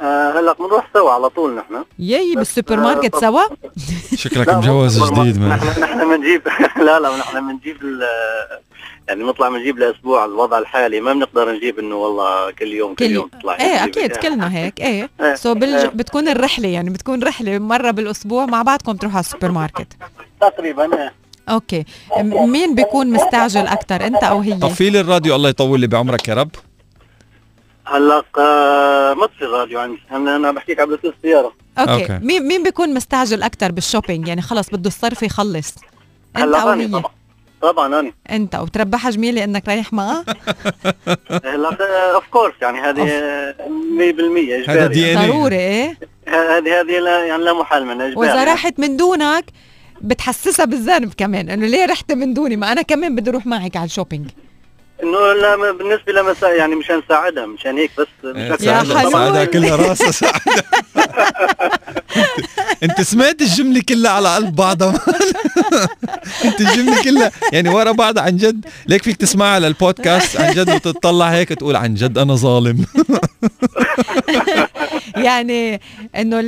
[0.00, 1.84] آه هلأ بنروح سوا على طول نحن.
[1.98, 3.42] يي بالسوبر آه، ماركت طب- سوا
[4.14, 6.42] شكلك لا، مجوز جديد نحن نحن بنجيب
[6.86, 8.02] لا لا نحن بنجيب ال-
[9.08, 13.12] يعني نطلع بنجيب لأسبوع الوضع الحالي ما بنقدر نجيب إنه والله كل يوم كل, كل
[13.12, 13.84] يوم تطلع إيه.
[13.84, 15.10] أكيد كلنا هيك إيه.
[15.20, 15.74] إيه، سو بالج...
[15.74, 15.86] إيه.
[15.86, 19.86] بتكون الرحلة يعني بتكون رحلة مرة بالأسبوع مع بعضكم تروحوا على السوبر ماركت
[20.40, 21.12] تقريبا إيه.
[21.48, 21.84] okay.
[22.22, 26.34] مين بيكون مستعجل أكتر أنت أو هي؟ طفي لي الراديو الله يطول لي بعمرك يا
[26.34, 26.50] رب.
[27.86, 29.98] هلأ آه، ما في راديو عندي.
[30.10, 31.52] أنا بحكيك على بلوتوث السيارة.
[31.78, 32.18] okay, okay.
[32.26, 35.74] مين مين بيكون مستعجل أكتر بال shopping؟ يعني خلص بده الصرف يخلص.
[36.36, 37.21] أنت أو هي؟ طبعا.
[37.62, 40.24] طبعا أنا أنت وتربحها جميله انك رايح معها
[41.44, 43.54] هلا of course يعني هذه آه،
[44.66, 45.12] 100% هذا دي يعني.
[45.12, 45.28] إن إيه.
[45.28, 45.98] ضروري إيه
[46.28, 48.50] هذه هذه لا يعني لا محال منها إجباري وإذا يعني.
[48.50, 49.44] راحت من دونك
[50.00, 53.84] بتحسسها بالذنب كمان إنه ليه رحت من دوني ما أنا كمان بدي أروح معك على
[53.84, 54.26] ال shopping
[55.02, 58.66] إنه لا بالنسبة لها مسا يعني مشان ساعدها مشان هيك بس مش إيه، أكثر.
[58.66, 59.10] يا سعادة- حلو.
[59.10, 60.64] سعادة كلها راسها سعادة
[62.82, 64.94] أنت سمعت الجملة كلها على قلب بعضها؟
[66.44, 67.30] أنت الجملة كلها.
[67.52, 68.64] يعني ورا بعض عن جد.
[68.86, 72.84] ليك فيك تسمعها للبودكاست عن جد وتطلع هيك تقول عن جد أنا ظالم.
[75.16, 75.80] يعني
[76.16, 76.40] إنه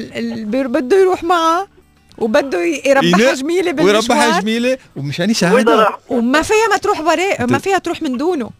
[0.68, 1.68] بده يروح معها
[2.18, 7.58] وبده يربحها جميله ويربحها بالمشوار جميلة ومشان وإذا يساعدها وما فيها ما تروح بري ما
[7.58, 8.50] فيها تروح من دونه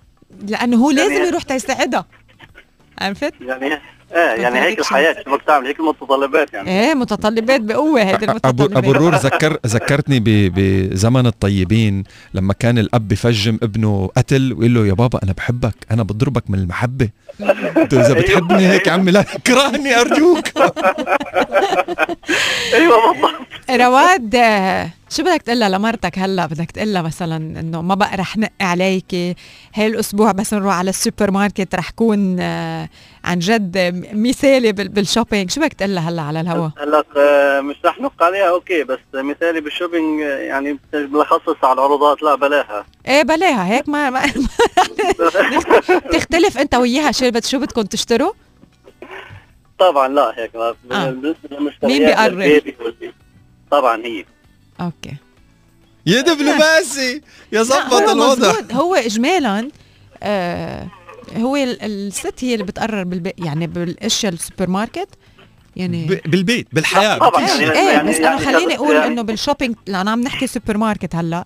[0.48, 2.06] لأنه هو لازم يعني- يروح تيساعدها
[3.00, 3.80] عرفت؟ يعني
[4.14, 4.78] إيه يعني هيك.
[4.78, 6.70] الحياة شو بدك تعمل هيك المتطلبات يعني.
[6.70, 8.84] إيه متطلبات بقوة هيدي أبو, أبو المتطلبات.
[8.96, 14.92] الرور ذكر ذكرتني ب- بزمن الطيبين لما كان الأب بفجم ابنه قتل ويقول له يا
[14.92, 17.08] بابا أنا بحبك أنا بضربك من المحبة.
[17.92, 20.44] له إذا بتحبني هيك يا عمي لا تكرهني أرجوك.
[22.74, 23.34] أيوه بالضبط.
[23.70, 24.36] رواد
[25.16, 29.34] شو بدك تقلها لمرتك هلا؟ بدك تقلها مثلا إنه ما بقى رح نق عليكي
[29.74, 32.88] هاي الأسبوع بس نروح على السوبر ماركت رح كون آه،
[33.24, 33.78] عن جد
[34.14, 35.50] مثالي بال- بال shopping.
[35.50, 39.60] شو بدك تقلها هلا على الهوا؟ هلا آه، مش رح نق عليها okay بس مثالي
[39.60, 42.86] بال shopping آه، يعني بلخصص على العروضات لا بلاها.
[43.08, 43.66] إيه بلاها.
[43.66, 44.20] هيك ما, ما
[46.12, 48.32] تختلف أنت وياها شو شو بدكم تشتروا؟
[49.78, 51.10] طبعا لا هيك ما آه.
[51.10, 53.14] بالنسبة للمشتريات مين بيقرر؟ والبي-
[53.70, 54.24] طبعا هي.
[54.80, 55.16] okay
[56.06, 57.20] يا دبلوماسي
[57.52, 58.52] يا زبط هو الوضع.
[58.72, 59.68] هو اجمالا
[60.22, 60.86] آه
[61.36, 65.08] هو ال- الست هي اللي بتقرر بالبي يعني بالأشياء السوبر ماركت
[65.76, 67.40] يعني بالبيت بالحياة طبعاً.
[67.46, 70.20] إيه, يعني- إيه يعني- بس أنا يعني خليني أقول يعني- إنه بال shopping لأن عم
[70.20, 71.44] نحكي سوبر ماركت هلأ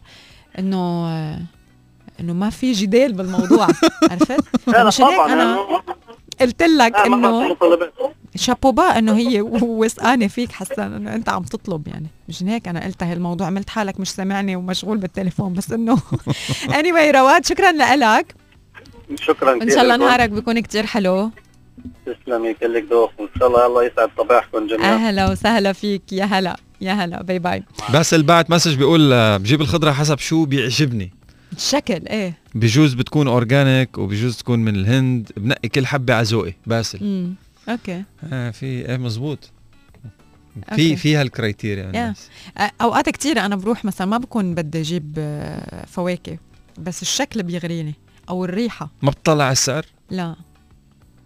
[0.58, 1.40] إنه آه،
[2.20, 3.66] إنه ما في جدال بالموضوع
[4.10, 5.84] عرفت؟ لا لا مشان هيك طبعا أنا يعني
[6.40, 7.56] قلت لك إنه
[8.36, 12.06] شابوبا إنه هي وثقانه فيك حسن إنه أنت عم تطلب يعني.
[12.28, 15.98] مشان هيك؟ أنا قلت هالموضوع عملت حالك مش سامعني ومشغول بالتليفون بس إنه
[16.74, 18.34] اني anyway رواد شكرا لك.
[19.20, 21.30] شكرا إن شاء الله نهارك بيكون كتير حلو.
[22.06, 24.94] تسلمي كلك ذوق وان شاء الله الله يسعد صباحكم جميعا.
[24.94, 26.12] أهلا وسهلا فيك.
[26.12, 27.22] يا هلا يا هلا.
[27.22, 31.12] bye bye باسل بعت message بيقول آه، بجيب الخضرة حسب شو بيعجبني.
[31.52, 32.38] الشكل إيه.
[32.54, 36.98] بجوز بتكون organic وبجوز تكون من الهند بنقي كل حبة على ذوقي باسل.
[37.00, 37.34] امم
[37.68, 38.02] okay.
[38.32, 39.50] آه في إيه مزبوط.
[40.76, 42.28] في فيها ال criteria الناس.
[42.58, 46.38] أ- أوقات كتير أنا بروح مثلا ما بكون بدي أجيب آه، فواكه
[46.78, 47.94] بس الشكل بيغريني
[48.28, 48.90] أو الريحة.
[49.02, 50.36] ما بتطلع على السعر؟ لا.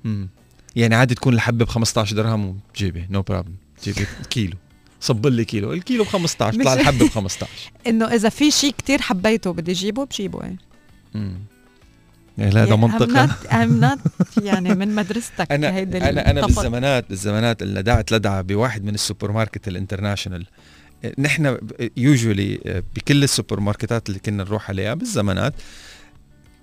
[0.04, 0.28] مم.
[0.76, 4.56] يعني عادي تكون الحبة ب 15 درهم وتجيبي no problem تجيبي كيلو.
[5.02, 5.72] صب لي كيلو.
[5.72, 7.48] الكيلو ب 15 طلع الحبة ب 15
[7.86, 10.56] إنه إذا في شيء كتير حبيته بدي اجيبه بجيبه إيه.
[12.38, 13.98] يعني لا ده يعني منطق I'm not,
[14.42, 15.52] يعني من مدرستك.
[15.52, 20.46] أنا أنا أنا بالزمانات بالزمانات اللي دعت لدعه بواحد من السوبر ماركت ال international.
[21.18, 21.58] نحن
[21.96, 25.54] يوجولي بكل السوبر ماركتات اللي كنا نروح عليها بالزمانات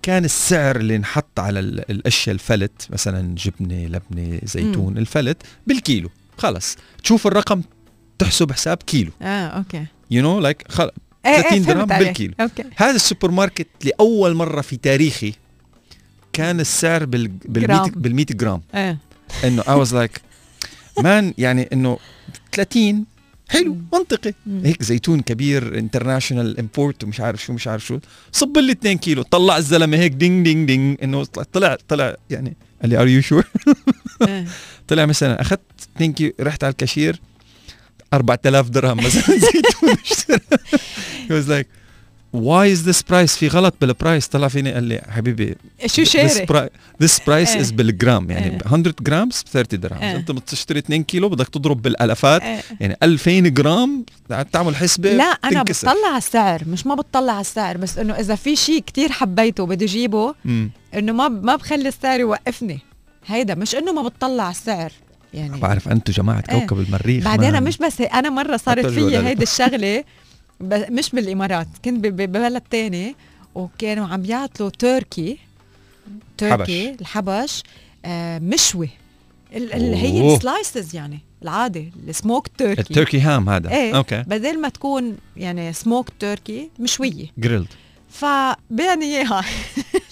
[0.02, 6.78] كان السعر اللي انحط على ال- الأشياء الفلت مثلا جبنة لبنة زيتون الفلت بالكيلو خلص.
[7.04, 7.62] تشوف الرقم
[8.20, 9.12] تحسب حساب كيلو.
[9.22, 9.86] آه okay.
[10.12, 10.92] you know like 30
[11.26, 11.86] إيه، درهم.
[11.86, 12.34] بالكيلو.
[12.42, 12.64] okay.
[12.76, 15.34] هذا السوبر ماركت لأول مرة في تاريخي
[16.34, 17.90] كان السعر بال بال جرام.
[17.90, 18.62] بال 100 جرام.
[18.76, 18.98] إيه.
[19.44, 20.22] إنه I was like
[21.00, 21.98] man يعني إنه
[22.52, 23.06] 30
[23.50, 24.34] حلو منطقي.
[24.64, 28.00] هيك زيتون كبير international import ومش عارف شو مش عارف شو.
[28.32, 29.22] صب لي 2 كيلو.
[29.22, 30.98] طلع الزلمة هيك ding ding ding.
[31.04, 33.48] إنه طلع طلع يعني قال لي are you sure.
[34.88, 35.62] طلع مثلا أخذت
[35.96, 37.22] 2 كيلو رحت على الكاشير.
[38.14, 39.96] 4000 درهم مثلا زيتون
[41.28, 41.68] he was like
[42.34, 46.30] why is this price في غلط بال price طلع فيني قال لي حبيبي شو شاري؟
[47.04, 47.64] this price إيه.
[47.64, 48.78] is بالجرام يعني إيه.
[48.78, 50.16] 100 grams ب 30 درهم إيه.
[50.16, 52.62] أنت بتشتري 2 كيلو بدك تضرب بالالافات إيه.
[52.80, 54.06] يعني 2000 جرام
[54.52, 55.88] تعمل حسبة لا أنا تنكسر.
[55.88, 59.66] بطلع على السعر مش ما بطلع على السعر بس إنه إذا في شيء كتير حبيته
[59.66, 60.36] بدي اجيبه.
[60.94, 62.80] إنه ما ما بخلي السعر يوقفني
[63.26, 64.92] هيدا مش إنه ما بطلع على السعر
[65.34, 66.60] يعني بعرف أنتم جماعة إيه.
[66.60, 67.64] كوكب المريخ بعدين.
[67.64, 69.26] مش بس أنا مرة صارت التجربة في ذلك.
[69.26, 70.04] هيدي الشغلة
[70.62, 73.16] مش بالإمارات كنت ببلد تاني
[73.56, 75.38] وكانوا عم يعطلوا turkey
[76.38, 77.64] turkey الحبش
[78.06, 78.90] آه مشوي
[79.56, 80.36] ال- ال- هي.
[80.36, 84.70] ال slices يعني العادي ال smoked turkey ال turkey ham هذا إيه okay بدل ما
[84.70, 87.68] تكون يعني smoked turkey مشوية grilled
[88.10, 89.44] فبيعني اياها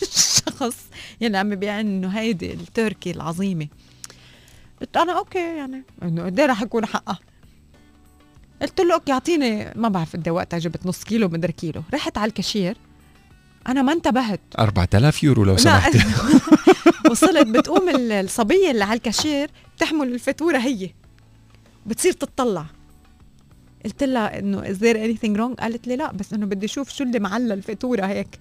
[0.02, 0.76] الشخص
[1.22, 3.68] يعني عم بيعني انه هيدي التركي العظيمة
[4.82, 5.84] قلت أنا okay يعني.
[6.04, 7.20] إنه قد إيه رح يكون حقها
[8.62, 11.84] قلت له okay أعطيني ما بعرف قد إيه وقتها جبت نص كيلو مدري كيلو.
[11.94, 12.78] رحت على الكاشير
[13.68, 14.40] أنا ما انتبهت.
[14.60, 15.58] 4000 يورو لو لا.
[15.58, 15.96] سمحت.
[17.12, 20.90] وصلت بتقوم ال- الصبية اللي على الكاشير بتحمل الفاتورة هي.
[21.86, 22.66] بتصير تطلع.
[23.86, 27.04] قلت لها إنه is there anything wrong قالت لي لا بس إنه بدي أشوف شو
[27.04, 28.40] اللي معلى الفاتورة هيك.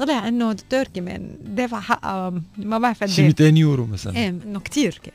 [0.00, 3.26] طلع إنه التركي من دافع حقها ما بعرف قد شي إيه.
[3.26, 4.16] 200 يورو مثلا.
[4.16, 5.12] إيه إنه كثير كان.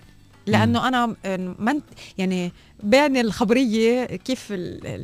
[0.47, 1.15] لأنه أنا
[1.59, 1.81] من
[2.17, 2.51] يعني
[2.83, 4.51] بعني الخبرية كيف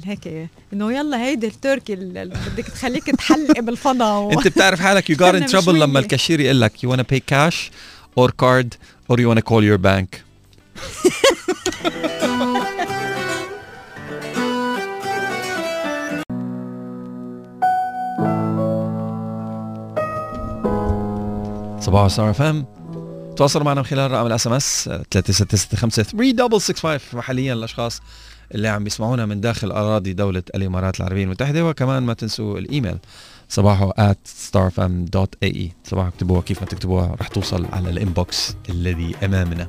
[0.04, 4.32] هيك إنه يلا هيدي التركي اللي بدك تخليك تحلقي بالفضا و...
[4.32, 5.80] أنت بتعرف حالك in أنا trouble مشوية.
[5.80, 7.72] لما الكاشير يقول لك you wanna pay cash
[8.20, 8.68] or card
[9.12, 10.08] or you wanna call your bank.
[21.82, 22.66] صباح ستار اف ام
[23.38, 28.02] تواصلوا معنا من خلال رقم ال SMS 3665 3665 محليا للاشخاص
[28.56, 31.66] اللي عم بيسمعونا من داخل أراضي دولة الإمارات العربية المتحدة.
[31.66, 32.98] وكمان ما تنسوا الإيميل
[33.50, 39.68] صباحو at starfm.ae صباحو اكتبوها كيف ما تكتبوها رح توصل على ال inbox الذي أمامنا.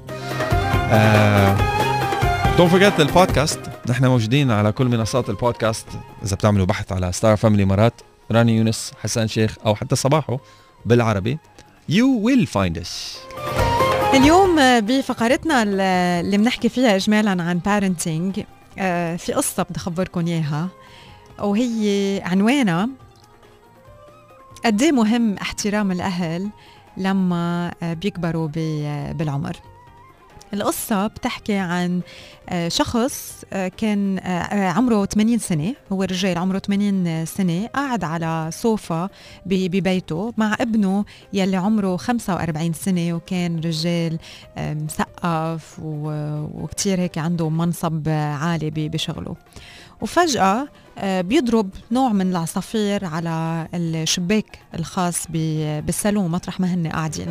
[2.59, 3.61] don't forget البودكاست.
[3.89, 5.87] نحن موجودين على كل منصات البودكاست.
[6.25, 8.01] إذا بتعملوا بحث على ستار فام الامارات
[8.33, 10.39] راني يونس حسان شيخ أو حتى صباحو
[10.87, 11.39] بالعربي.
[11.89, 13.19] You will find us.
[14.15, 18.41] اليوم بفقرتنا اللي بنحكي فيها اجمالا عن بارنتينج
[19.19, 20.69] في قصة بدي اخبركم إياها
[21.39, 22.89] وهي عنوانها
[24.65, 26.51] قد إيه مهم احترام الأهل
[26.97, 28.49] لما آه، بيكبروا
[29.13, 29.57] بالعمر.
[30.55, 32.01] القصة بتحكي عن
[32.49, 38.49] آه، شخص آه، كان آه، عمره 80 سنة هو رجال عمره 80 سنة قاعد على
[38.53, 39.07] صوفا
[39.47, 44.19] ب- ببيته مع ابنه يلي عمره 45 سنة وكان رجال
[44.59, 49.37] مثقف وكتير هيك عنده منصب عالي بشغله.
[50.01, 50.69] وفجأة
[51.05, 57.27] بيضرب نوع من العصافير على الشباك الخاص بالصالون مطرح ما هن قاعدين.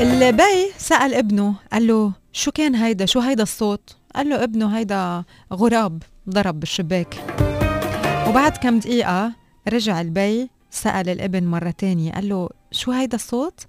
[0.00, 5.24] البي سأل ابنه قال له شو كان هيدا؟ شو هيدا الصوت؟ قال له ابنه هيدا
[5.52, 7.14] غراب ضرب بالشباك.
[8.28, 9.32] وبعد كم دقيقة
[9.68, 13.66] رجع البي سأل الابن مرة تانية قال له شو هيدا الصوت؟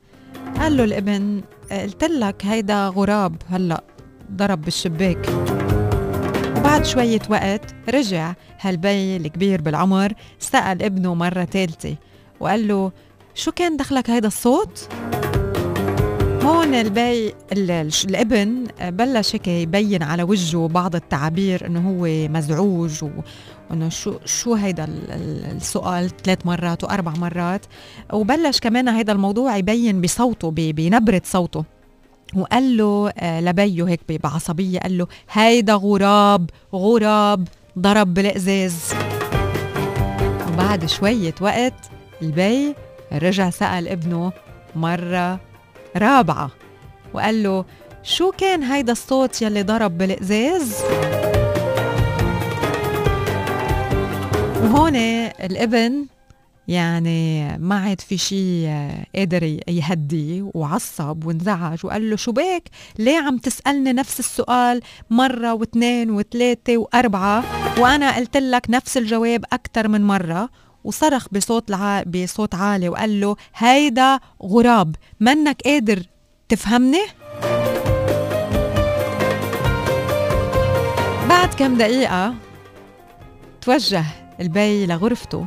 [0.60, 3.84] قال له الابن قلت لك هيدا غراب هلأ
[4.32, 5.30] ضرب بالشباك.
[6.58, 11.96] وبعد شوية وقت رجع هالبي الكبير بالعمر سأل ابنه مرة تالتة
[12.40, 12.92] وقال له
[13.36, 14.90] شو كان دخلك هيدا الصوت؟
[16.50, 23.04] هون البي ال- ال- الابن بلش هيك يبين على وجهه بعض التعابير إنه هو مزعوج
[23.04, 23.10] و-
[23.70, 27.66] وإنه شو شو هيدا ال- ال- السؤال ثلاث مرات وأربع مرات.
[28.14, 31.64] وبلش كمان هيدا الموضوع يبين بصوته بنبرة صوته.
[32.36, 37.48] وقال له آه، لبيه هيك بعصبية قال له هيدا غراب غراب
[37.80, 38.94] ضرب بالقزاز
[40.54, 41.74] وبعد شوية وقت
[42.22, 42.76] البي
[43.14, 44.32] رجع سأل ابنه
[44.76, 45.40] مرة
[46.00, 46.52] رابعة.
[47.14, 47.66] وقال له
[48.04, 50.76] شو كان هيدا الصوت يلي ضرب بالقزاز؟
[54.62, 56.06] وهون الابن
[56.68, 58.70] يعني ما عاد في شيء
[59.16, 62.64] قادر يهدي وعصب وانزعج وقال له شو بك
[63.00, 67.44] ليه عم تسألني نفس السؤال مرة واثنين وثلاثة وأربعة؟
[67.80, 70.50] وأنا قلت لك نفس الجواب أكثر من مرة.
[70.84, 72.04] وصرخ بصوت الع...
[72.04, 76.04] بصوت عالي وقال له هيدا غراب منك قادر
[76.50, 77.06] تفهمني؟
[81.30, 82.36] بعد كم دقيقة
[83.62, 84.06] توجه
[84.40, 85.46] البي لغرفته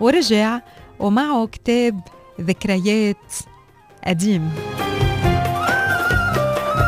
[0.00, 0.60] ورجع
[0.98, 2.00] ومعه كتاب
[2.40, 3.34] ذكريات
[4.06, 4.50] قديم.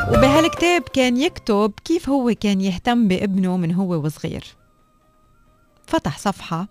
[0.09, 4.45] وبهالكتاب كان يكتب كيف هو كان يهتم بابنه من هو وصغير.
[5.87, 6.69] فتح صفحة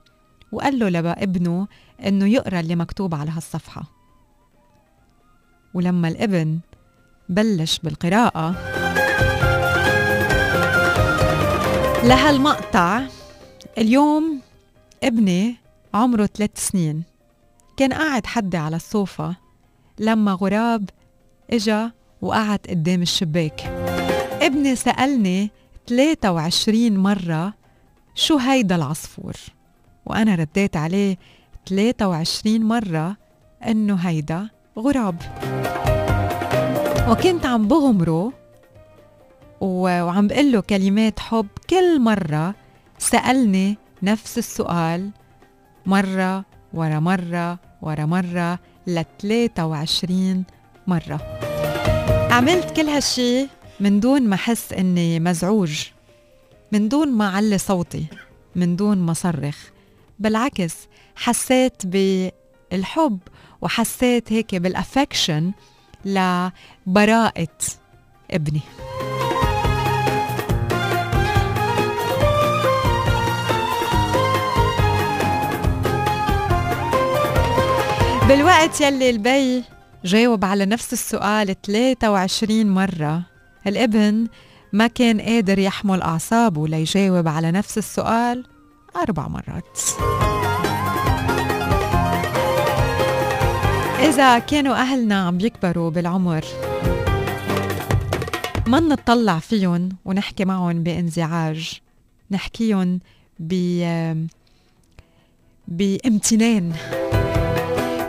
[0.54, 1.68] وقال له لابنه
[2.06, 3.84] إنه يقرأ اللي مكتوب على هالصفحة.
[5.74, 6.60] ولما الابن
[7.30, 8.56] بلش بالقراءة
[12.04, 13.02] لهالمقطع
[13.78, 14.42] اليوم
[15.04, 15.56] ابني
[15.94, 17.04] عمره ثلاث سنين.
[17.78, 19.36] كان قاعد حدي على الصوفة
[20.00, 20.90] لما غراب
[21.52, 21.92] إجا
[22.22, 23.62] وقعد قدام الشباك.
[24.42, 25.52] ابني سألني
[25.88, 27.54] 23 مرة
[28.16, 29.34] شو هيدا العصفور؟
[30.06, 31.18] وأنا رديت عليه
[31.70, 33.18] 23 مرة
[33.68, 34.50] إنه هيدا
[34.80, 35.16] غراب.
[37.10, 38.34] وكنت عم بغمره
[39.62, 41.48] وعم بقول له كلمات حب.
[41.70, 42.56] كل مرة
[42.98, 45.10] سألني نفس السؤال
[45.86, 50.44] مرة ورا مرة ورا مرة ل 23
[50.88, 51.20] مرة.
[52.32, 53.48] عملت كل هالشي
[53.80, 55.88] من دون ما أحس إني مزعوج
[56.72, 58.06] من دون ما علي صوتي
[58.56, 59.73] من دون ما صرخ.
[60.20, 60.76] بالعكس
[61.16, 63.20] حسيت بالحب
[63.62, 65.52] وحسيت هيك بالافكشن
[66.06, 67.58] لبراءة
[68.32, 68.62] ابني.
[78.28, 79.64] بالوقت يلي البي
[80.06, 83.22] جاوب على نفس السؤال 23 مرة
[83.68, 84.28] الابن
[84.74, 88.46] ما كان قادر يحمل أعصابه ليجاوب على نفس السؤال
[88.96, 89.80] أربع مرات.
[94.00, 96.46] إذا كانوا أهلنا عم بيكبروا بالعمر
[98.68, 101.82] ما نطلع فيهم ونحكي معهم بانزعاج؟
[102.32, 103.00] نحكيهم
[103.40, 103.54] ب
[105.68, 106.74] بامتنان.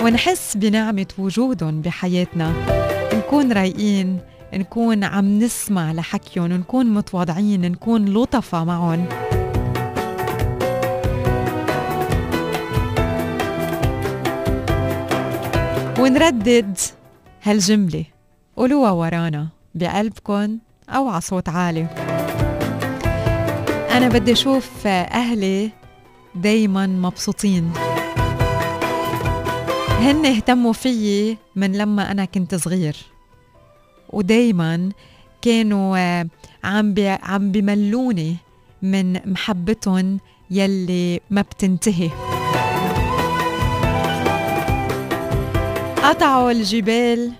[0.02, 2.52] ونحس بنعمة وجودهم بحياتنا.
[3.14, 4.18] نكون رايقين
[4.54, 9.06] نكون عم نسمع لحكيهم نكون متواضعين نكون لطفة معهم.
[15.98, 16.78] ونردد.
[17.42, 18.04] هالجملة
[18.56, 21.86] قولوها ورانا بقلبكن أو على صوت عالي.
[23.90, 25.70] أنا بدي أشوف أهلي
[26.34, 27.72] دايما مبسوطين.
[30.00, 32.96] هن اهتموا فيي من لما أنا كنت صغير.
[34.08, 34.90] ودايما
[35.42, 36.22] كانوا
[36.64, 38.36] عم بي عم بملوني
[38.82, 40.18] من محبتهم
[40.50, 42.10] يلي ما بتنتهي.
[46.04, 47.32] قطعوا الجبال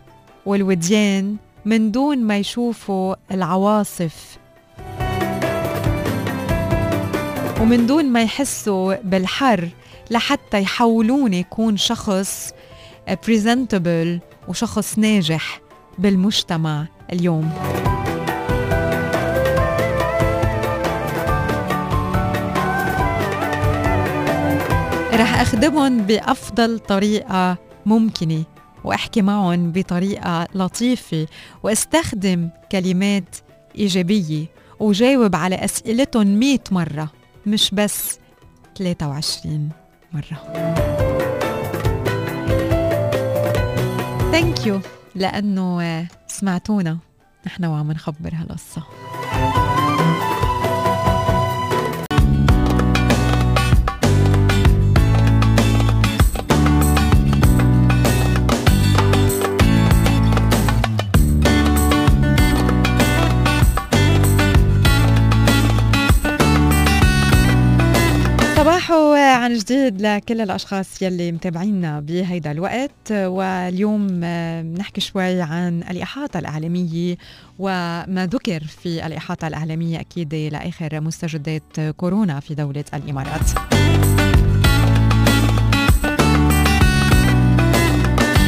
[0.47, 4.39] والوديان من دون ما يشوفوا العواصف.
[7.61, 9.69] ومن دون ما يحسوا بالحر
[10.11, 12.53] لحتى يحولوني يكون شخص
[13.27, 15.61] بريزنتبل وشخص ناجح
[15.99, 17.51] بالمجتمع اليوم.
[25.13, 27.57] رح أخدمهم بأفضل طريقة
[27.87, 28.54] ممكنة.
[28.85, 31.27] وأحكي معهم بطريقة لطيفة
[31.63, 33.37] وأستخدم كلمات
[33.79, 34.47] إيجابية
[34.81, 37.11] وجاوب على أسئلتهم 100 مرة
[37.47, 38.19] مش بس
[38.79, 39.69] 23
[40.13, 40.65] مرة.
[44.33, 44.81] ثانك يو
[45.15, 46.99] لأنه سمعتونا.
[47.47, 48.83] نحن وعم نخبر هالقصة.
[69.35, 74.25] عن جديد لكل الأشخاص يلي متابعينا بهيدا الوقت واليوم
[74.79, 77.17] نحكي شوي عن الإحاطة الاعلاميه
[77.59, 83.74] وما ذكر في الإحاطة الاعلاميه أكيد لآخر مستجدات كورونا في دولة الإمارات.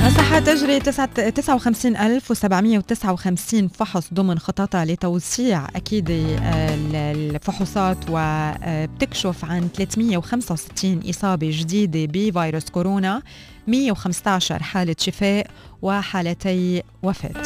[0.06, 12.12] الصحة تجري 59759 فحص ضمن خططها لتوسيع أكيد آه، الفحوصات وبتكشف عن 365 إصابة جديدة
[12.12, 13.22] بفيروس كورونا
[13.66, 15.46] 115 حالة شفاء
[15.82, 17.42] وحالتي وفاة.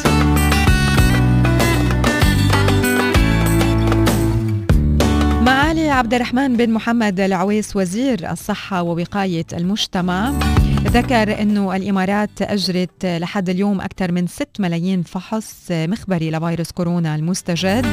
[5.51, 10.29] معالي عبد الرحمن بن محمد العويس وزير الصحة ووقاية المجتمع.
[10.83, 17.85] ذكر أنه الإمارات أجرت لحد اليوم أكثر من 6 ملايين فحص مخبري لفيروس كورونا المستجد.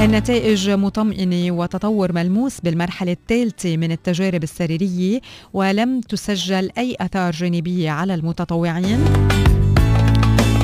[0.00, 5.20] النتائج مطمئنة وتطور ملموس بالمرحلة الثالثة من التجارب السريرية
[5.52, 9.04] ولم تسجل أي أثار جانبية على المتطوعين.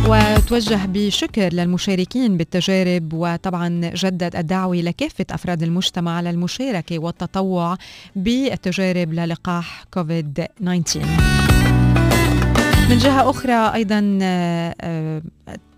[0.09, 7.77] وتوجه بشكر للمشاركين بالتجارب وطبعا جدد الدعوة لكافة أفراد المجتمع للمشاركة والتطوع
[8.17, 11.01] بالتجارب للقاح كوفيد 19
[12.91, 15.23] من جهة أخرى أيضا آه،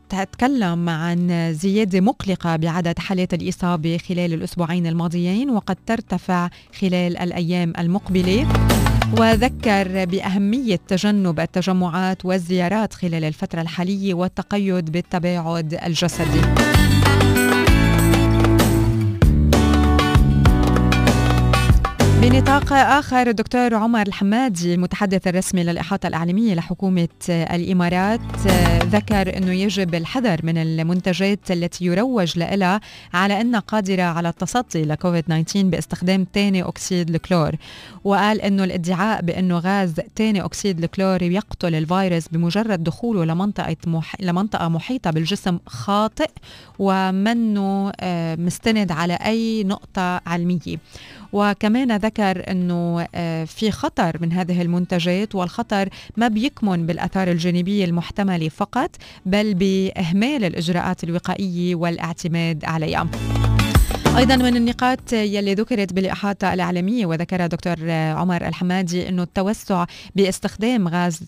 [0.08, 6.48] تتكلم عن زيادة مقلقة بعدد حالات الإصابة خلال الأسبوعين الماضيين وقد ترتفع
[6.80, 8.46] خلال الأيام المقبلة.
[9.12, 16.40] وذكر بأهمية تجنب التجمعات والزيارات خلال الفترة الحالية والتقيد بالتباعد الجسدي.
[22.26, 28.20] بنطاق آخر الدكتور عمر الحمادي المتحدث الرسمي للإحاطة الإعلامية لحكومة الإمارات.
[28.82, 32.80] ذكر أنه يجب الحذر من المنتجات التي يروج لها
[33.14, 37.52] على أنها قادرة على التصدي لكوفيد 19 باستخدام ثاني أكسيد الكلور.
[38.04, 44.16] وقال أنه الادعاء بأنه غاز ثاني أكسيد الكلور يقتل الفيروس بمجرد دخوله لمنطقة, مح...
[44.20, 46.30] لمنطقة محيطة بالجسم خاطئ
[46.78, 50.76] ومنه آه، مستند على أي نقطة علمية.
[51.36, 58.48] وكمان ذكر أنه آه، في خطر من هذه المنتجات والخطر ما بيكمن بالآثار الجانبية المحتملة
[58.48, 63.06] فقط بل بإهمال الإجراءات الوقائية والاعتماد عليها.
[64.16, 71.20] أيضا من النقاط يلي ذكرت بالإحاطة الاعلاميه وذكرها دكتور عمر الحمادي إنه التوسع باستخدام غاز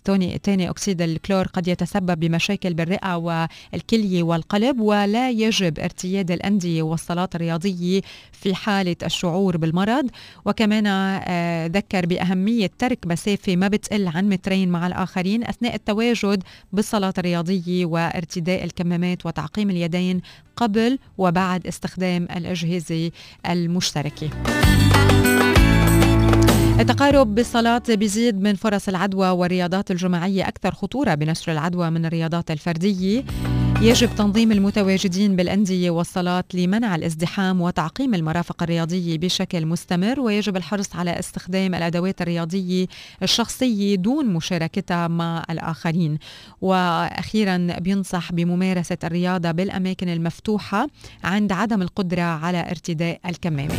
[0.45, 8.01] ثاني أكسيد الكلور قد يتسبب بمشاكل بالرئة والكليه والقلب ولا يجب ارتياد الأندية والصالات الرياضيه
[8.33, 10.11] في حالة الشعور بالمرض.
[10.45, 17.19] وكمان آه، ذكر بأهمية ترك مسافة ما بتقل عن مترين مع الآخرين أثناء التواجد بالصالات
[17.19, 20.21] الرياضيه وارتداء الكمامات وتعقيم اليدين
[20.57, 22.78] قبل وبعد استخدام الأجهزة
[23.47, 24.31] المشتركة
[26.81, 33.25] التقارب بالصلاة بيزيد من فرص العدوى والرياضات الجماعية أكثر خطورة بنشر العدوى من الرياضات الفردية.
[33.83, 41.19] يجب تنظيم المتواجدين بالأندية والصلاة لمنع الازدحام وتعقيم المرافق الرياضية بشكل مستمر ويجب الحرص على
[41.19, 42.87] استخدام الأدوات الرياضية
[43.23, 46.19] الشخصية دون مشاركتها مع الآخرين.
[46.61, 50.87] وأخيرا بينصح بممارسة الرياضة بالأماكن المفتوحة
[51.25, 53.75] عند عدم القدرة على ارتداء الكمامة.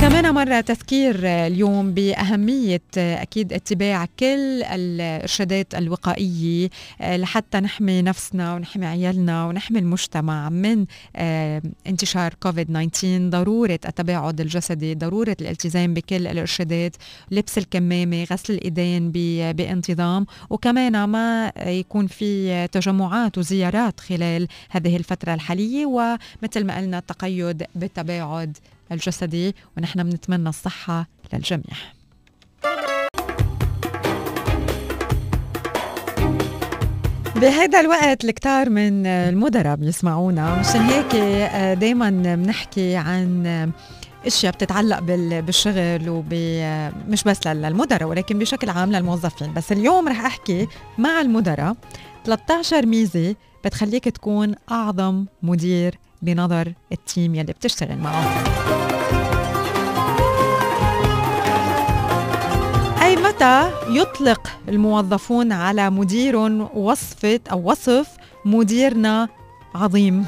[0.00, 6.70] كمان مرة تذكير اليوم بأهمية أكيد اتباع كل الإرشادات الوقائية
[7.00, 10.86] لحتى نحمي نفسنا ونحمي عيالنا ونحمي المجتمع من
[11.16, 16.96] آه، انتشار كوفيد 19 ضرورة التباعد الجسدي ضرورة الالتزام بكل الإرشادات
[17.30, 19.10] لبس الكمامة غسل الإيدين
[19.52, 20.26] بانتظام.
[20.50, 25.86] وكمان ما يكون في تجمعات وزيارات خلال هذه الفترة الحالية.
[25.86, 28.56] ومثل ما قلنا التقيد بالتباعد
[28.92, 31.76] الجسدي ونحن بنتمنى الصحة للجميع.
[37.36, 43.46] بهذا الوقت الكتار من المدراء بيسمعونا مشان هيك آه، دايما بنحكي عن
[44.26, 46.34] أشياء بتتعلق بالشغل وب
[47.08, 49.54] مش بس للمدراء ولكن بشكل عام للموظفين.
[49.54, 50.66] بس اليوم رح أحكي
[50.98, 51.76] مع المدراء
[52.24, 53.34] 13 ميزة
[53.64, 58.44] بتخليك تكون أعظم مدير بنظر التيم يلي بتشتغل معه.
[63.02, 66.36] أي متى يطلق الموظفون على مدير
[66.74, 68.06] وصفة أو وصف
[68.44, 69.28] مديرنا
[69.74, 70.26] عظيم؟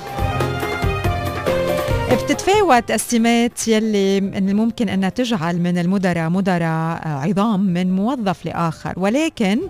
[2.31, 9.61] بتتفاوت السمات يلي من الممكن أنها تجعل من المدراء مدراء عظام من موظف لآخر ولكن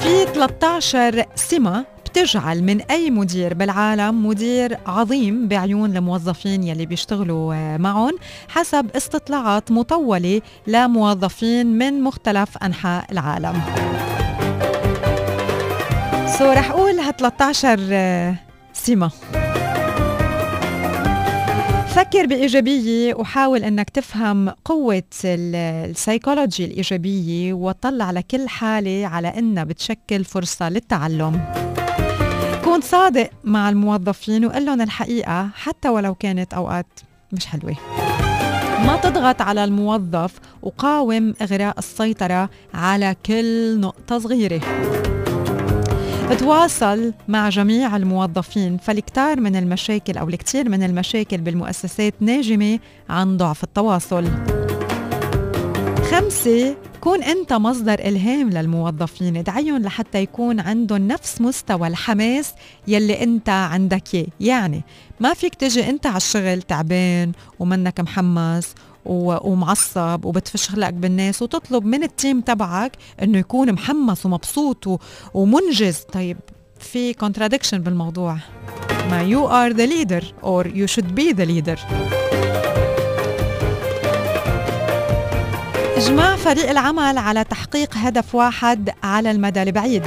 [0.00, 7.76] في 13 سمة بتجعل من أي مدير بالعالم مدير عظيم بعيون الموظفين يلي بيشتغلوا آه،
[7.76, 8.12] معهم
[8.48, 13.62] حسب استطلاعات مطولة لموظفين من مختلف أنحاء العالم.
[16.38, 18.34] سو رح أقول ها 13 آه،
[18.72, 19.10] سمة
[21.94, 30.24] فكر بإيجابية وحاول أنك تفهم قوة السيكولوجية الإيجابية وطلع على كل حالة على أنها بتشكل
[30.24, 31.40] فرصة للتعلم.
[32.70, 36.86] كون صادق مع الموظفين وقل لهم الحقيقة حتى ولو كانت أوقات
[37.32, 37.76] مش حلوة.
[38.86, 44.60] ما تضغط على الموظف وقاوم إغراء السيطرة على كل نقطة صغيرة.
[46.38, 53.64] تواصل مع جميع الموظفين فالكتار من المشاكل أو الكثير من المشاكل بالمؤسسات ناجمة عن ضعف
[53.64, 54.24] التواصل.
[56.10, 59.36] خمسة كون أنت مصدر إلهام للموظفين.
[59.36, 62.52] ادعيهم لحتى يكون عندهم نفس مستوى الحماس
[62.88, 64.26] يلي أنت عندك إياه.
[64.40, 64.84] يعني
[65.20, 72.02] ما فيك تجي أنت على الشغل تعبان ومنك محمس ومعصب وبتفش خلقك بالناس وتطلب من
[72.02, 72.92] التيم تبعك
[73.22, 75.00] إنه يكون محمس ومبسوط
[75.34, 75.98] ومنجز.
[76.12, 76.38] طيب
[76.80, 78.36] في contradiction بالموضوع.
[79.10, 81.78] ما you are the leader or you should be the leader.
[86.00, 90.02] إجماع فريق العمل على تحقيق هدف واحد على المدى البعيد.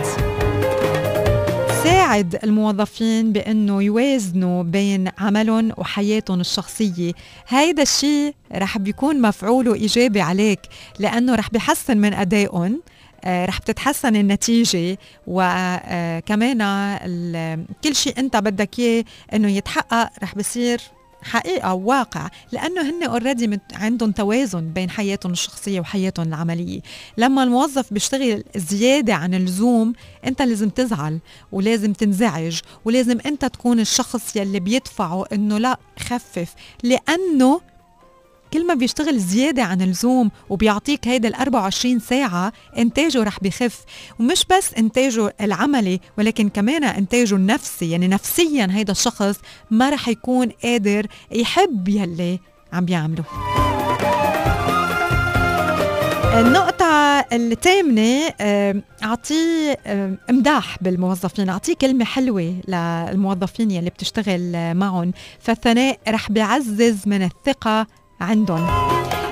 [1.83, 7.13] ساعد الموظفين بأنه يوازنوا بين عملهم وحياتهم الشخصية.
[7.47, 10.59] هيدا الشيء رح بيكون مفعوله إيجابي عليك
[10.99, 12.81] لأنه رح بيحسن من أدائهم
[13.23, 20.81] آه، رح بتتحسن النتيجة وكمان آه، كل شيء أنت بدك إياه إنه يتحقق رح بصير
[21.23, 26.79] حقيقة وواقع لأنه هن اوريدي عندهم توازن بين حياتهم الشخصية وحياتهم العملية.
[27.17, 29.93] لما الموظف بيشتغل زيادة عن اللزوم
[30.25, 31.19] أنت لازم تزعل
[31.51, 36.53] ولازم تنزعج ولازم أنت تكون الشخص يلي بيدفعه إنه لا خفف.
[36.83, 37.61] لأنه
[38.53, 43.83] كل ما بيشتغل زيادة عن اللزوم وبيعطيك هيدا ال 24 ساعة إنتاجه رح بخف.
[44.19, 47.91] ومش بس إنتاجه العملي ولكن كمان إنتاجه النفسي.
[47.91, 49.35] يعني نفسيا هيدا الشخص
[49.71, 52.39] ما رح يكون قادر يحب يلي
[52.73, 53.23] عم بيعمله.
[56.39, 58.33] النقطة الثامنة
[59.03, 59.79] أعطيه
[60.29, 61.49] إمداح بالموظفين.
[61.49, 65.11] أعطيه كلمة حلوة للموظفين يلي بتشتغل معهم.
[65.39, 67.87] فالثناء رح بيعزز من الثقة
[68.23, 68.67] عندهم.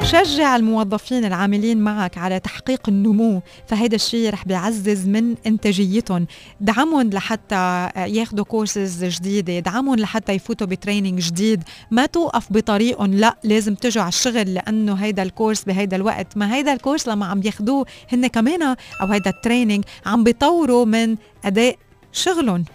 [0.03, 6.27] شجع الموظفين العاملين معك على تحقيق النمو فهيدا الشيء رح بيعزز من إنتاجيتهم.
[6.61, 11.63] دعمهم لحتى ياخذوا كورسز جديدة دعمهم لحتى يفوتوا ب training جديد.
[11.91, 16.37] ما توقف بطريقهم لا لازم تجوا على الشغل لأنه هيدا ال course بهيدا الوقت.
[16.37, 18.63] ما هيدا ال course لما عم ياخذوه هن كمان
[19.01, 21.15] أو هيدا ال training عم بيطوروا من
[21.45, 21.75] أداء
[22.11, 22.65] شغلهم.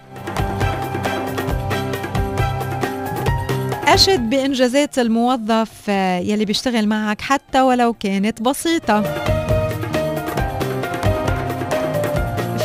[3.87, 9.03] أشد بإنجازات الموظف آه، يلي بيشتغل معك حتى ولو كانت بسيطة.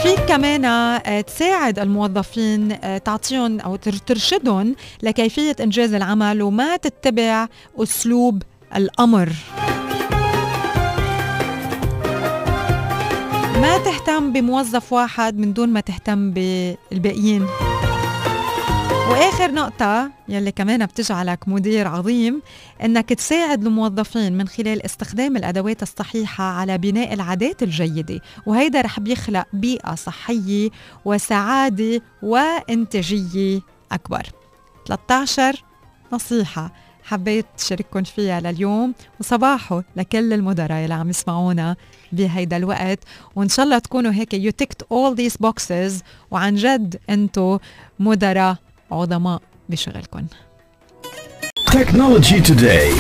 [0.03, 7.47] فيك كمان آه، تساعد الموظفين آه، تعطيهم أو ترشدهم لكيفية إنجاز العمل وما تتبع
[7.77, 8.43] أسلوب
[8.75, 9.29] الأمر.
[13.61, 17.45] ما تهتم بموظف واحد من دون ما تهتم بالباقيين.
[19.09, 22.41] وآخر نقطة يلي كمان بتجعلك مدير عظيم
[22.83, 28.19] إنك تساعد الموظفين من خلال استخدام الأدوات الصحيحة على بناء العادات الجيدة.
[28.45, 30.69] وهيدا رح بيخلق بيئة صحية
[31.05, 34.23] وسعادة وإنتاجية أكبر.
[34.87, 35.63] 13
[36.13, 36.73] نصيحة
[37.03, 41.75] حبيت شارككم فيها لليوم وصباحو لكل المدراء اللي عم يسمعونا
[42.11, 42.99] بهيدا الوقت.
[43.35, 47.59] وإن شاء الله تكونوا هيك you ticked all these boxes وعن جد أنتو
[47.99, 48.55] مدراء
[48.91, 50.25] عظماء بشغلكم
[51.73, 52.91] Technology Today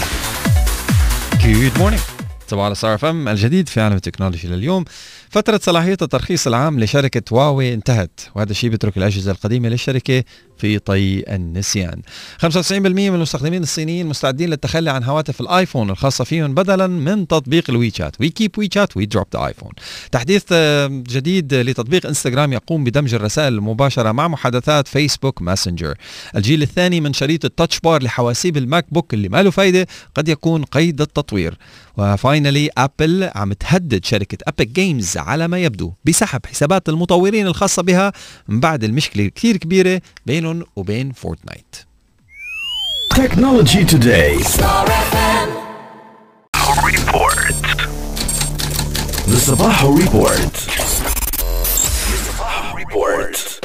[1.41, 2.01] Good morning.
[2.47, 4.85] صباحو على ستار أف إم الجديد في عالم التكنولوجيا لليوم.
[5.31, 10.23] فترة صلاحية الترخيص العام لشركة هواوي انتهت وهذا الشيء بيترك الأجهزة القديمة للشركة
[10.57, 12.01] في طي النسيان.
[12.45, 17.89] 95% من المستخدمين الصينيين مستعدين للتخلي عن هواتف الآيفون الخاصة فيهم بدلا من تطبيق الوي
[17.89, 19.71] شات we keep وي شات we drop the آيفون
[20.11, 25.95] تحديث آه، جديد لتطبيق إنستغرام يقوم بدمج الرسائل المباشرة مع محادثات فيسبوك ماسنجر
[26.35, 30.29] الجيل الثاني من شريط ال Touch Bar لحواسيب الماك بوك اللي ما له فايدة قد
[30.29, 31.57] يكون قيد التطوير.
[31.97, 37.83] و finally ابل عم تهدد شركة إبيك جيمز على ما يبدو بسحب حسابات المطورين الخاصة
[37.83, 38.13] بها
[38.47, 41.75] من بعد المشكلة الكثير كبيرة بينهم وبين فورتنايت
[43.89, 44.39] توداي
[49.31, 50.51] The Sabaho Report.
[52.11, 53.60] The Sabaho Report.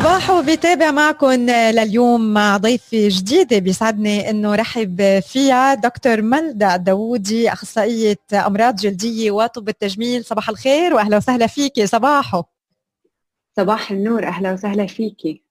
[0.00, 8.16] صباحو بتابع معكم لليوم مع ضيفة جديدة بيسعدني إنه رحب فيها دكتور ملدة داوودي أخصائية
[8.32, 10.24] أمراض جلدية وطب التجميل.
[10.24, 12.42] صباح الخير وأهلا وسهلا فيكي صباحو.
[13.56, 15.42] صباح النور أهلا وسهلا فيكي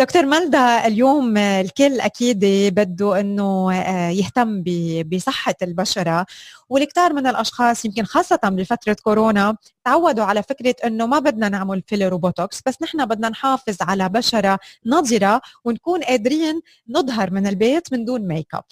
[0.00, 2.44] دكتور ملدا اليوم الكل أكيد
[2.74, 4.62] بده إنه آه، يهتم
[5.02, 6.26] بصحة البشرة
[6.68, 12.14] والكثار من الأشخاص يمكن خاصة بفترة كورونا تعودوا على فكرة إنه ما بدنا نعمل filler
[12.14, 18.28] وبوتوكس بس نحن بدنا نحافظ على بشرة نضره ونكون قادرين نظهر من البيت من دون
[18.28, 18.64] ميك اب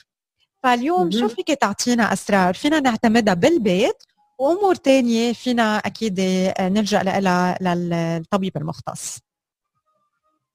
[0.62, 4.02] فاليوم شو فيك تعطينا أسرار؟ فينا نعتمدها بالبيت
[4.38, 9.18] وأمور تانية فينا أكيد آه، نلجأ لها للطبيب المختص.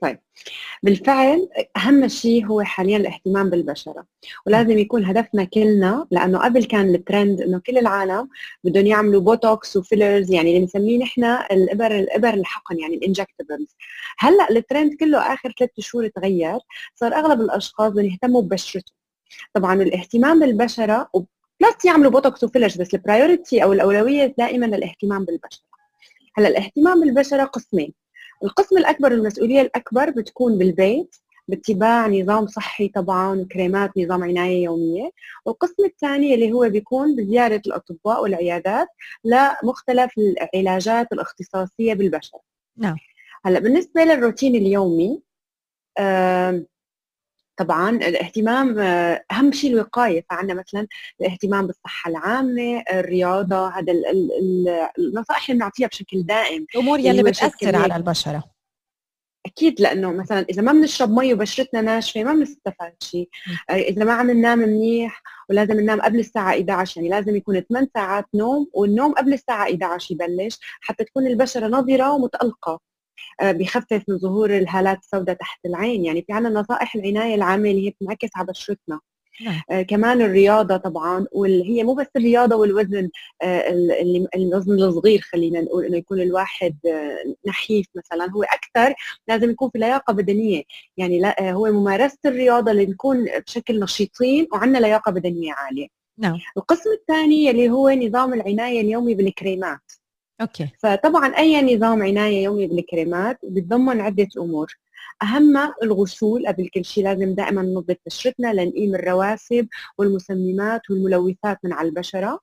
[0.02, 0.20] طيب.
[0.84, 4.06] بالفعل أهم شيء هو حاليا الاهتمام بالبشرة
[4.45, 8.30] ولازم يكون هدفنا كلنا لأنه قبل كان الترند إنه كل العالم
[8.64, 13.76] بدهم يعملوا بوتوكس و fillers يعني اللي بنسميه نحن الإبر الإبر الحقن يعني ال injectables
[14.20, 16.60] هلأ الترند كله آخر ثلاث شهور تغير
[16.95, 18.98] صار أغلب الأشخاص بدهم يهتموا ببشرتهم.
[19.54, 21.10] طبعا الاهتمام بالبشرة
[21.62, 25.64] plus يعملوا بوتوكس و fillers بس ال priority أو الأولوية دائما الاهتمام بالبشرة.
[26.38, 27.93] هلأ الاهتمام بالبشرة قسمين.
[28.44, 31.16] القسم الأكبر المسؤولية الأكبر بتكون بالبيت
[31.48, 35.12] باتباع نظام صحي طبعا وكريمات نظام عناية يومية.
[35.46, 38.88] والقسم الثاني اللي هو بيكون بزيارة الأطباء والعيادات
[39.24, 40.12] لمختلف
[40.56, 42.40] العلاجات الاختصاصية بالبشره
[42.78, 42.96] نعم.
[43.46, 45.22] هلأ بالنسبة للروتين اليومي
[46.00, 46.66] آه
[47.58, 50.26] طبعا الاهتمام آه، أهم شيء الوقاية.
[50.30, 50.88] فعندنا مثلا
[51.22, 53.93] الاهتمام بالصحة العامة الرياضة هذا
[54.99, 58.43] النصائح اللي بنعطيها بشكل دائم الأمور يلي بتأثر على البشرة.
[59.45, 63.30] أكيد لأنه مثلا إذا ما بنشرب مي وبشرتنا ناشفة ما بنستفاد شيء.
[63.70, 67.89] آه، إذا ما عم ننام منيح ولازم ننام قبل الساعة 11 يعني لازم يكون 8
[67.93, 72.80] ساعات نوم والنوم قبل الساعة 11 يبلش حتى تكون البشرة نضرة ومتألقة.
[73.41, 76.05] آه، بيخفف من ظهور الهالات السوداء تحت العين.
[76.05, 78.99] يعني في عنا نصائح العناية العامة اللي هي بتنعكس على بشرتنا
[79.41, 79.61] نعم.
[79.72, 83.09] آه كمان الرياضة طبعا واللي هي مو بس الرياضة والوزن
[83.41, 88.32] آه اللي الوزن الصغير خلينا نقول إنه يكون الواحد آه نحيف مثلا.
[88.32, 88.95] هو أكثر
[89.28, 90.63] لازم يكون في لياقة بدنية.
[90.97, 95.88] يعني لا آه هو ممارسة الرياضة اللي نكون بشكل نشيطين وعندنا لياقة بدنية عالية.
[96.20, 96.39] نعم.
[96.57, 99.91] القسم الثاني اللي هو نظام العناية اليومي بالكريمات.
[100.42, 100.70] أوكي.
[100.80, 104.78] فطبعا أي نظام عناية يومي بالكريمات بتضمن عدة أمور.
[105.24, 109.68] اهمها الغسول قبل كل شيء لازم دائما ننظف بشرتنا لنقيم الرواسب
[109.98, 112.40] والمسممات والملوثات من على البشرة.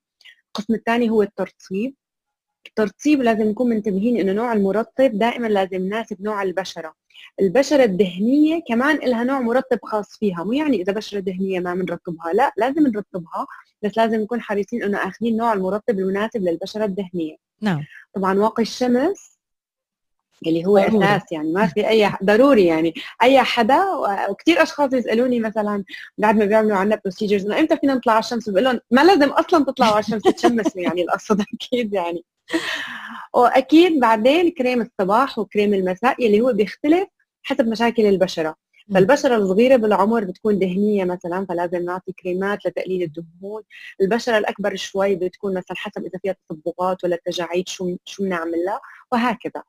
[0.47, 1.95] القسم الثاني هو الترطيب.
[2.67, 6.95] الترطيب لازم نكون منتبهين إنه نوع المرطب دائما لازم يناسب نوع البشرة.
[7.41, 10.45] البشرة الدهنية كمان لها نوع مرطب خاص فيها.
[10.45, 13.47] مو يعني إذا بشرة دهنية ما بنرطبها لا لازم نرطبها
[13.83, 17.37] بس لازم نكون حريصين إنه آخذين نوع المرطب المناسب للبشرة الدهنية.
[17.61, 17.85] نعم.
[18.15, 19.35] طبعا واقي الشمس
[20.47, 21.05] اللي هو ضروري.
[21.05, 22.95] أساس يعني ما في أي ضروري يعني.
[23.23, 23.85] أي حدا
[24.29, 25.85] وكثير أشخاص يسألوني مثلا
[26.19, 29.29] بعد ما بيعملوا عنا بروسيجرز إنه إمتى فينا نطلع على الشمس؟ بقول لهم ما لازم
[29.29, 32.25] أصلا تطلعوا على الشمس تشمسوا يعني القصد أكيد يعني.
[33.35, 37.09] وأكيد بعدين كريم الصباح وكريم المساء اللي هو بيختلف
[37.43, 38.55] حسب مشاكل البشرة.
[38.95, 43.63] فالبشرة الصغيرة بالعمر بتكون دهنية مثلا فلازم نعطي كريمات لتقليل الدهون،
[44.01, 48.81] البشرة الأكبر شوي بتكون مثلا حسب إذا فيها تصبغات ولا تجاعيد شو شو بنعمل لها
[49.13, 49.63] وهكذا.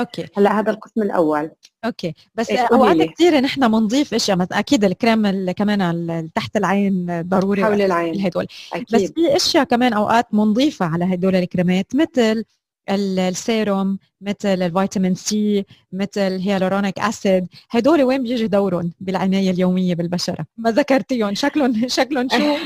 [0.00, 0.26] Okay.
[0.36, 1.50] هلا هذا القسم الأول.
[1.84, 2.14] Okay.
[2.34, 8.20] بس أوقات كثير نحن بنضيف اشياء مثلا أكيد الكريم كمان تحت العين ضروري حول العين.
[8.26, 8.46] هدول
[8.92, 12.44] بس في أشياء كمان أوقات بنضيفها على هدول الكريمات مثل
[12.88, 17.46] السيروم مثل الفيتامين C مثل hyaluronic acid.
[17.70, 20.46] هدول وين بيجي دورهم؟ بالعناية اليومية بالبشرة.
[20.56, 21.34] ما ذكرتيهم.
[21.34, 22.56] شكلهم شكلهم شو؟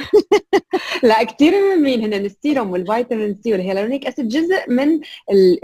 [1.08, 2.04] لا كثير مهمين.
[2.04, 5.00] هن السيروم والفيتامين C وال hyaluronic acid جزء من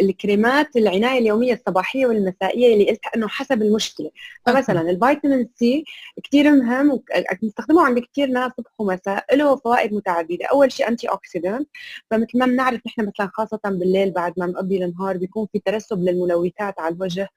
[0.03, 4.11] الكريمات العناية اليومية الصباحية والمسائية اللي قلت إنه حسب المشكلة.
[4.47, 5.85] فمثلا الفيتامين C
[6.25, 7.01] كثير مهم
[7.43, 10.47] بنستخدمه عند كثير ناس صبح ومساء له فوائد متعددة.
[10.53, 11.69] أول شيء antioxidant.
[12.11, 16.81] فمثل ما بنعرف نحن مثلا خاصة بالليل بعد ما نقضي النهار بيكون في ترسب للملوثات
[16.81, 17.29] على الوجه.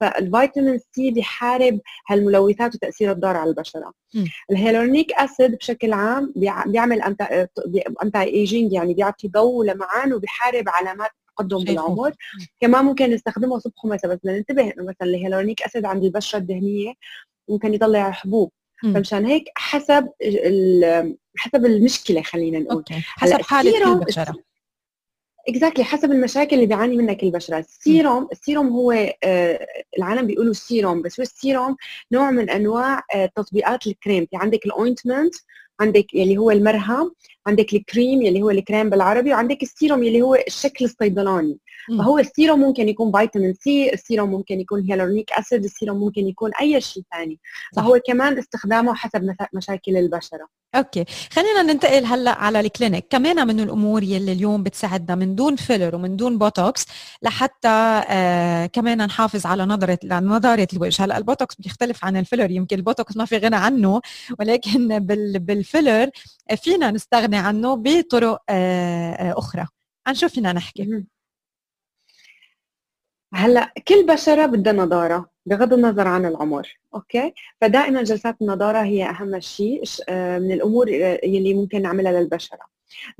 [0.00, 3.92] فالفيتامين C بيحارب هالملوثات وتاثيرها الضار على البشرة.
[4.50, 6.32] ال hyaluronic acid بشكل عام
[6.66, 7.02] بيعمل
[8.02, 12.12] anti-aging يعني بيعطي ضوء ولمعان وبيحارب علامات التقدم بالعمر.
[12.60, 16.38] كمان ممكن نستخدمه صبح ومساء بس بدنا ننتبه إنه مثلا ال hyaluronic acid عند البشرة
[16.38, 16.92] الدهنية
[17.48, 18.52] ممكن يطلع حبوب.
[18.82, 20.08] فمشان هيك حسب
[21.36, 22.76] حسب المشكلة خلينا نقول.
[22.76, 23.00] Okay.
[23.00, 24.34] حسب حالة البشرة.
[25.48, 28.92] Exactly حسب المشاكل اللي بيعاني منها كل بشره ال serum ال serum هو
[29.24, 29.66] آه
[29.98, 31.76] العالم بيقولوا السيروم بس هو السيروم
[32.12, 34.26] نوع من أنواع آه تطبيقات الكريم.
[34.30, 35.34] في عندك ال ointment
[35.80, 37.14] عندك اللي هو المرهم
[37.46, 41.58] عندك الكريم يلي هو الكريم بالعربي وعندك السيروم يلي هو الشكل الصيدلاني.
[41.98, 46.26] فهو السيروم ممكن يكون فيتامين C ال serum ممكن يكون hyaluronic acid ال serum ممكن
[46.26, 47.38] يكون أي شيء ثاني.
[47.76, 50.48] فهو كمان استخدامه حسب مشاكل البشرة.
[50.74, 51.04] Okay.
[51.32, 53.06] خلينا ننتقل هلأ على ال clinic.
[53.10, 56.86] كمان من الأمور يلي اليوم بتساعدنا من دون filler ومن دون بوتوكس
[57.22, 61.04] لحتى آه كمان نحافظ على نظره نضاره الوجه.
[61.04, 62.50] هلأ البوتوكس بيختلف عن ال filler.
[62.50, 64.00] يمكن البوتوكس ما في غنى عنه
[64.38, 66.10] ولكن بال بال filler
[66.62, 66.90] فينا
[67.30, 69.66] نستغني عنه بطرق آه آه أخرى.
[70.06, 71.04] عن شو فينا نحكي.
[73.34, 79.40] هلأ كل بشرة بدها نضارة بغض النظر عن العمر okay؟ فدائما جلسات النضارة هي أهم
[79.40, 82.60] شيء آه، من الأمور يلي ممكن نعملها للبشرة.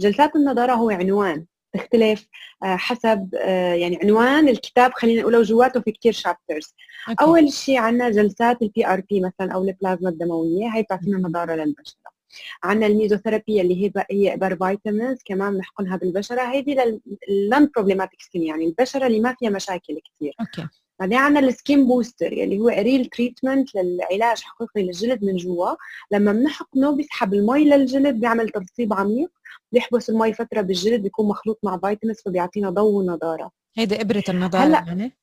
[0.01, 2.29] جلسات النضارة هو عنوان تختلف
[2.63, 3.35] حسب
[3.75, 6.75] يعني عنوان الكتاب خلينا نقوله جواته في كثير chapters
[7.09, 7.25] okay.
[7.25, 12.20] أول شيء عندنا جلسات ال PRP مثلا أو البلازما الدموية هي بتعطينا نضارة للبشرة.
[12.63, 16.41] عندنا الميزوثيرابي اللي هي هي عباره vitamins كمان بنحقنها بالبشرة.
[16.41, 18.65] هذه لل non problematic skin يعني.
[18.65, 20.69] البشرة اللي ما فيها مشاكل كثير okay.
[21.01, 25.75] بعدين عندنا ال skin booster اللي هو real treatment للعلاج حقيقي للجلد من جوا.
[26.11, 29.31] لما بنحقنه بيسحب المي للجلد بيعمل ترطيب عميق
[29.73, 33.51] بيحبس المي فترة بالجلد بيكون مخلوط مع vitamins فبيعطينا ضوء ونضارة.
[33.77, 35.17] هيدي إبرة النضارة هلأ يعني.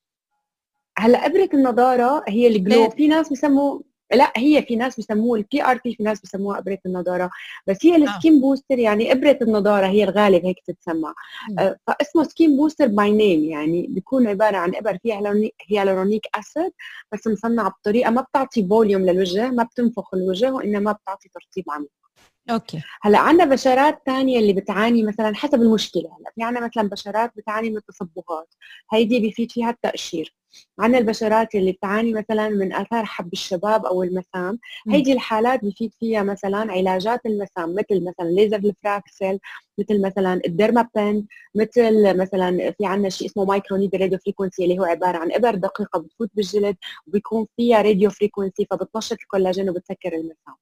[0.97, 3.84] هلأ إبرة النضارة هي ال glow؟ في ناس بسموه
[4.14, 7.30] لا هي في ناس بسموه ال PRP في ناس بسموها إبرة النضارة.
[7.68, 11.14] بس هي ال skin booster يعني إبرة النضارة هي الغالب هيك تتسمى.
[11.60, 15.34] آه، فاسمه skin booster by name يعني بيكون عبارة عن إبر فيها
[15.69, 16.71] hyaluronic acid
[17.12, 22.07] بس مصنعة بطريقة ما بتعطي volume للوجه ما بتنفخ الوجه وإنما بتعطي ترطيب عميق
[22.49, 22.82] okay.
[23.01, 26.03] هلأ عندنا بشرات ثانية اللي بتعاني مثلا حسب المشكلة.
[26.20, 28.53] هلأ في عندنا مثلا بشرات بتعاني من التصبغات.
[28.93, 30.34] هيدي بيفيد فيها التقشير
[30.80, 34.59] عندنا البشرات اللي بتعاني مثلا من آثار حب الشباب أو المسام.
[34.89, 39.39] هيدي الحالات بيفيد فيها مثلا علاجات المسام مثل مثلا ليزر ال fraxel
[39.80, 44.80] مثل مثلا ال dermapen مثل مثلا في عندنا شيء اسمه micro needle radio frequency اللي
[44.80, 46.76] هو عبارة عن إبر دقيقة بتفوت بالجلد
[47.07, 50.55] وبيكون فيها radio frequency فبتنشط الكولاجين وبتسكر المسام.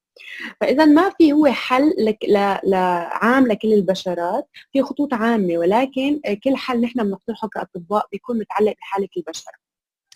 [0.62, 6.56] فإذا ما في هو حل لك ل- لعام لكل البشرات في خطوط عامة ولكن كل
[6.56, 9.54] حل نحن بنقترحه كأطباء بيكون متعلق بحالة البشره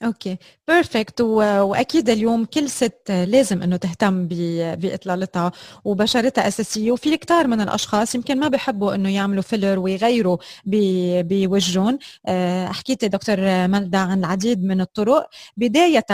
[0.06, 0.38] okay
[0.68, 4.28] perfect وأكيد اليوم كل ست لازم إنه تهتم
[4.76, 5.52] بإطلالتها
[5.86, 6.92] وبشرتها أساسية.
[6.92, 12.00] وفي كتار من الأشخاص يمكن ما بحبوا إنه يعملوا فيلر ويغيروا بوجههم.
[12.28, 13.38] آه، حكيتي دكتور
[13.68, 15.30] ملدا عن العديد من الطرق.
[15.58, 16.06] بداية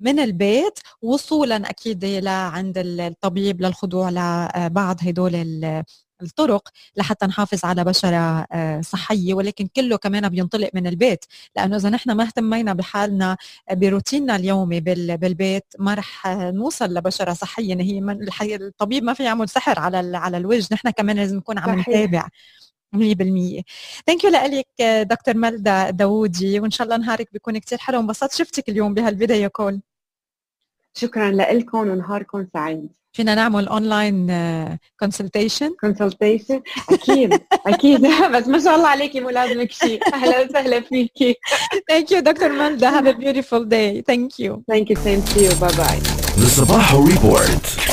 [0.00, 5.82] من البيت وصولا أكيد لعند الطبيب للخضوع لبعض هدول ال-
[6.22, 11.24] الطرق لحتى نحافظ على بشرة آه، صحية ولكن كله كمان بينطلق من البيت.
[11.56, 13.36] لأنه إذا نحن ما اهتمينا بحالنا
[13.72, 17.80] بروتيننا اليومي بال- بالبيت ما رح نوصل لبشرة صحية.
[17.82, 20.68] هي من الحقيقة الطبيب ما في يعمل سحر على على الوجه.
[20.72, 21.80] نحن كمان لازم نكون عم.
[21.80, 22.28] نتابع
[22.92, 23.62] 100%
[24.06, 28.00] thank you لك دكتور ملدا داوودي وإن شاء الله نهارك بيكون كتير حلو.
[28.00, 29.80] انبسطت شفتك اليوم بهال video call
[31.00, 32.88] شكرا لكم ونهاركم سعيد.
[33.12, 34.26] فينا نعمل online
[35.00, 38.00] consultation consultation أكيد أكيد.
[38.34, 40.00] بس ما شاء الله عليكي مو لازمك شيء.
[40.14, 41.34] أهلا وسهلا فيكي.
[41.88, 45.50] Thank you دكتور ملدا have a beautiful day thank you thank you same to you
[45.60, 46.00] bye bye
[47.10, 47.89] Report.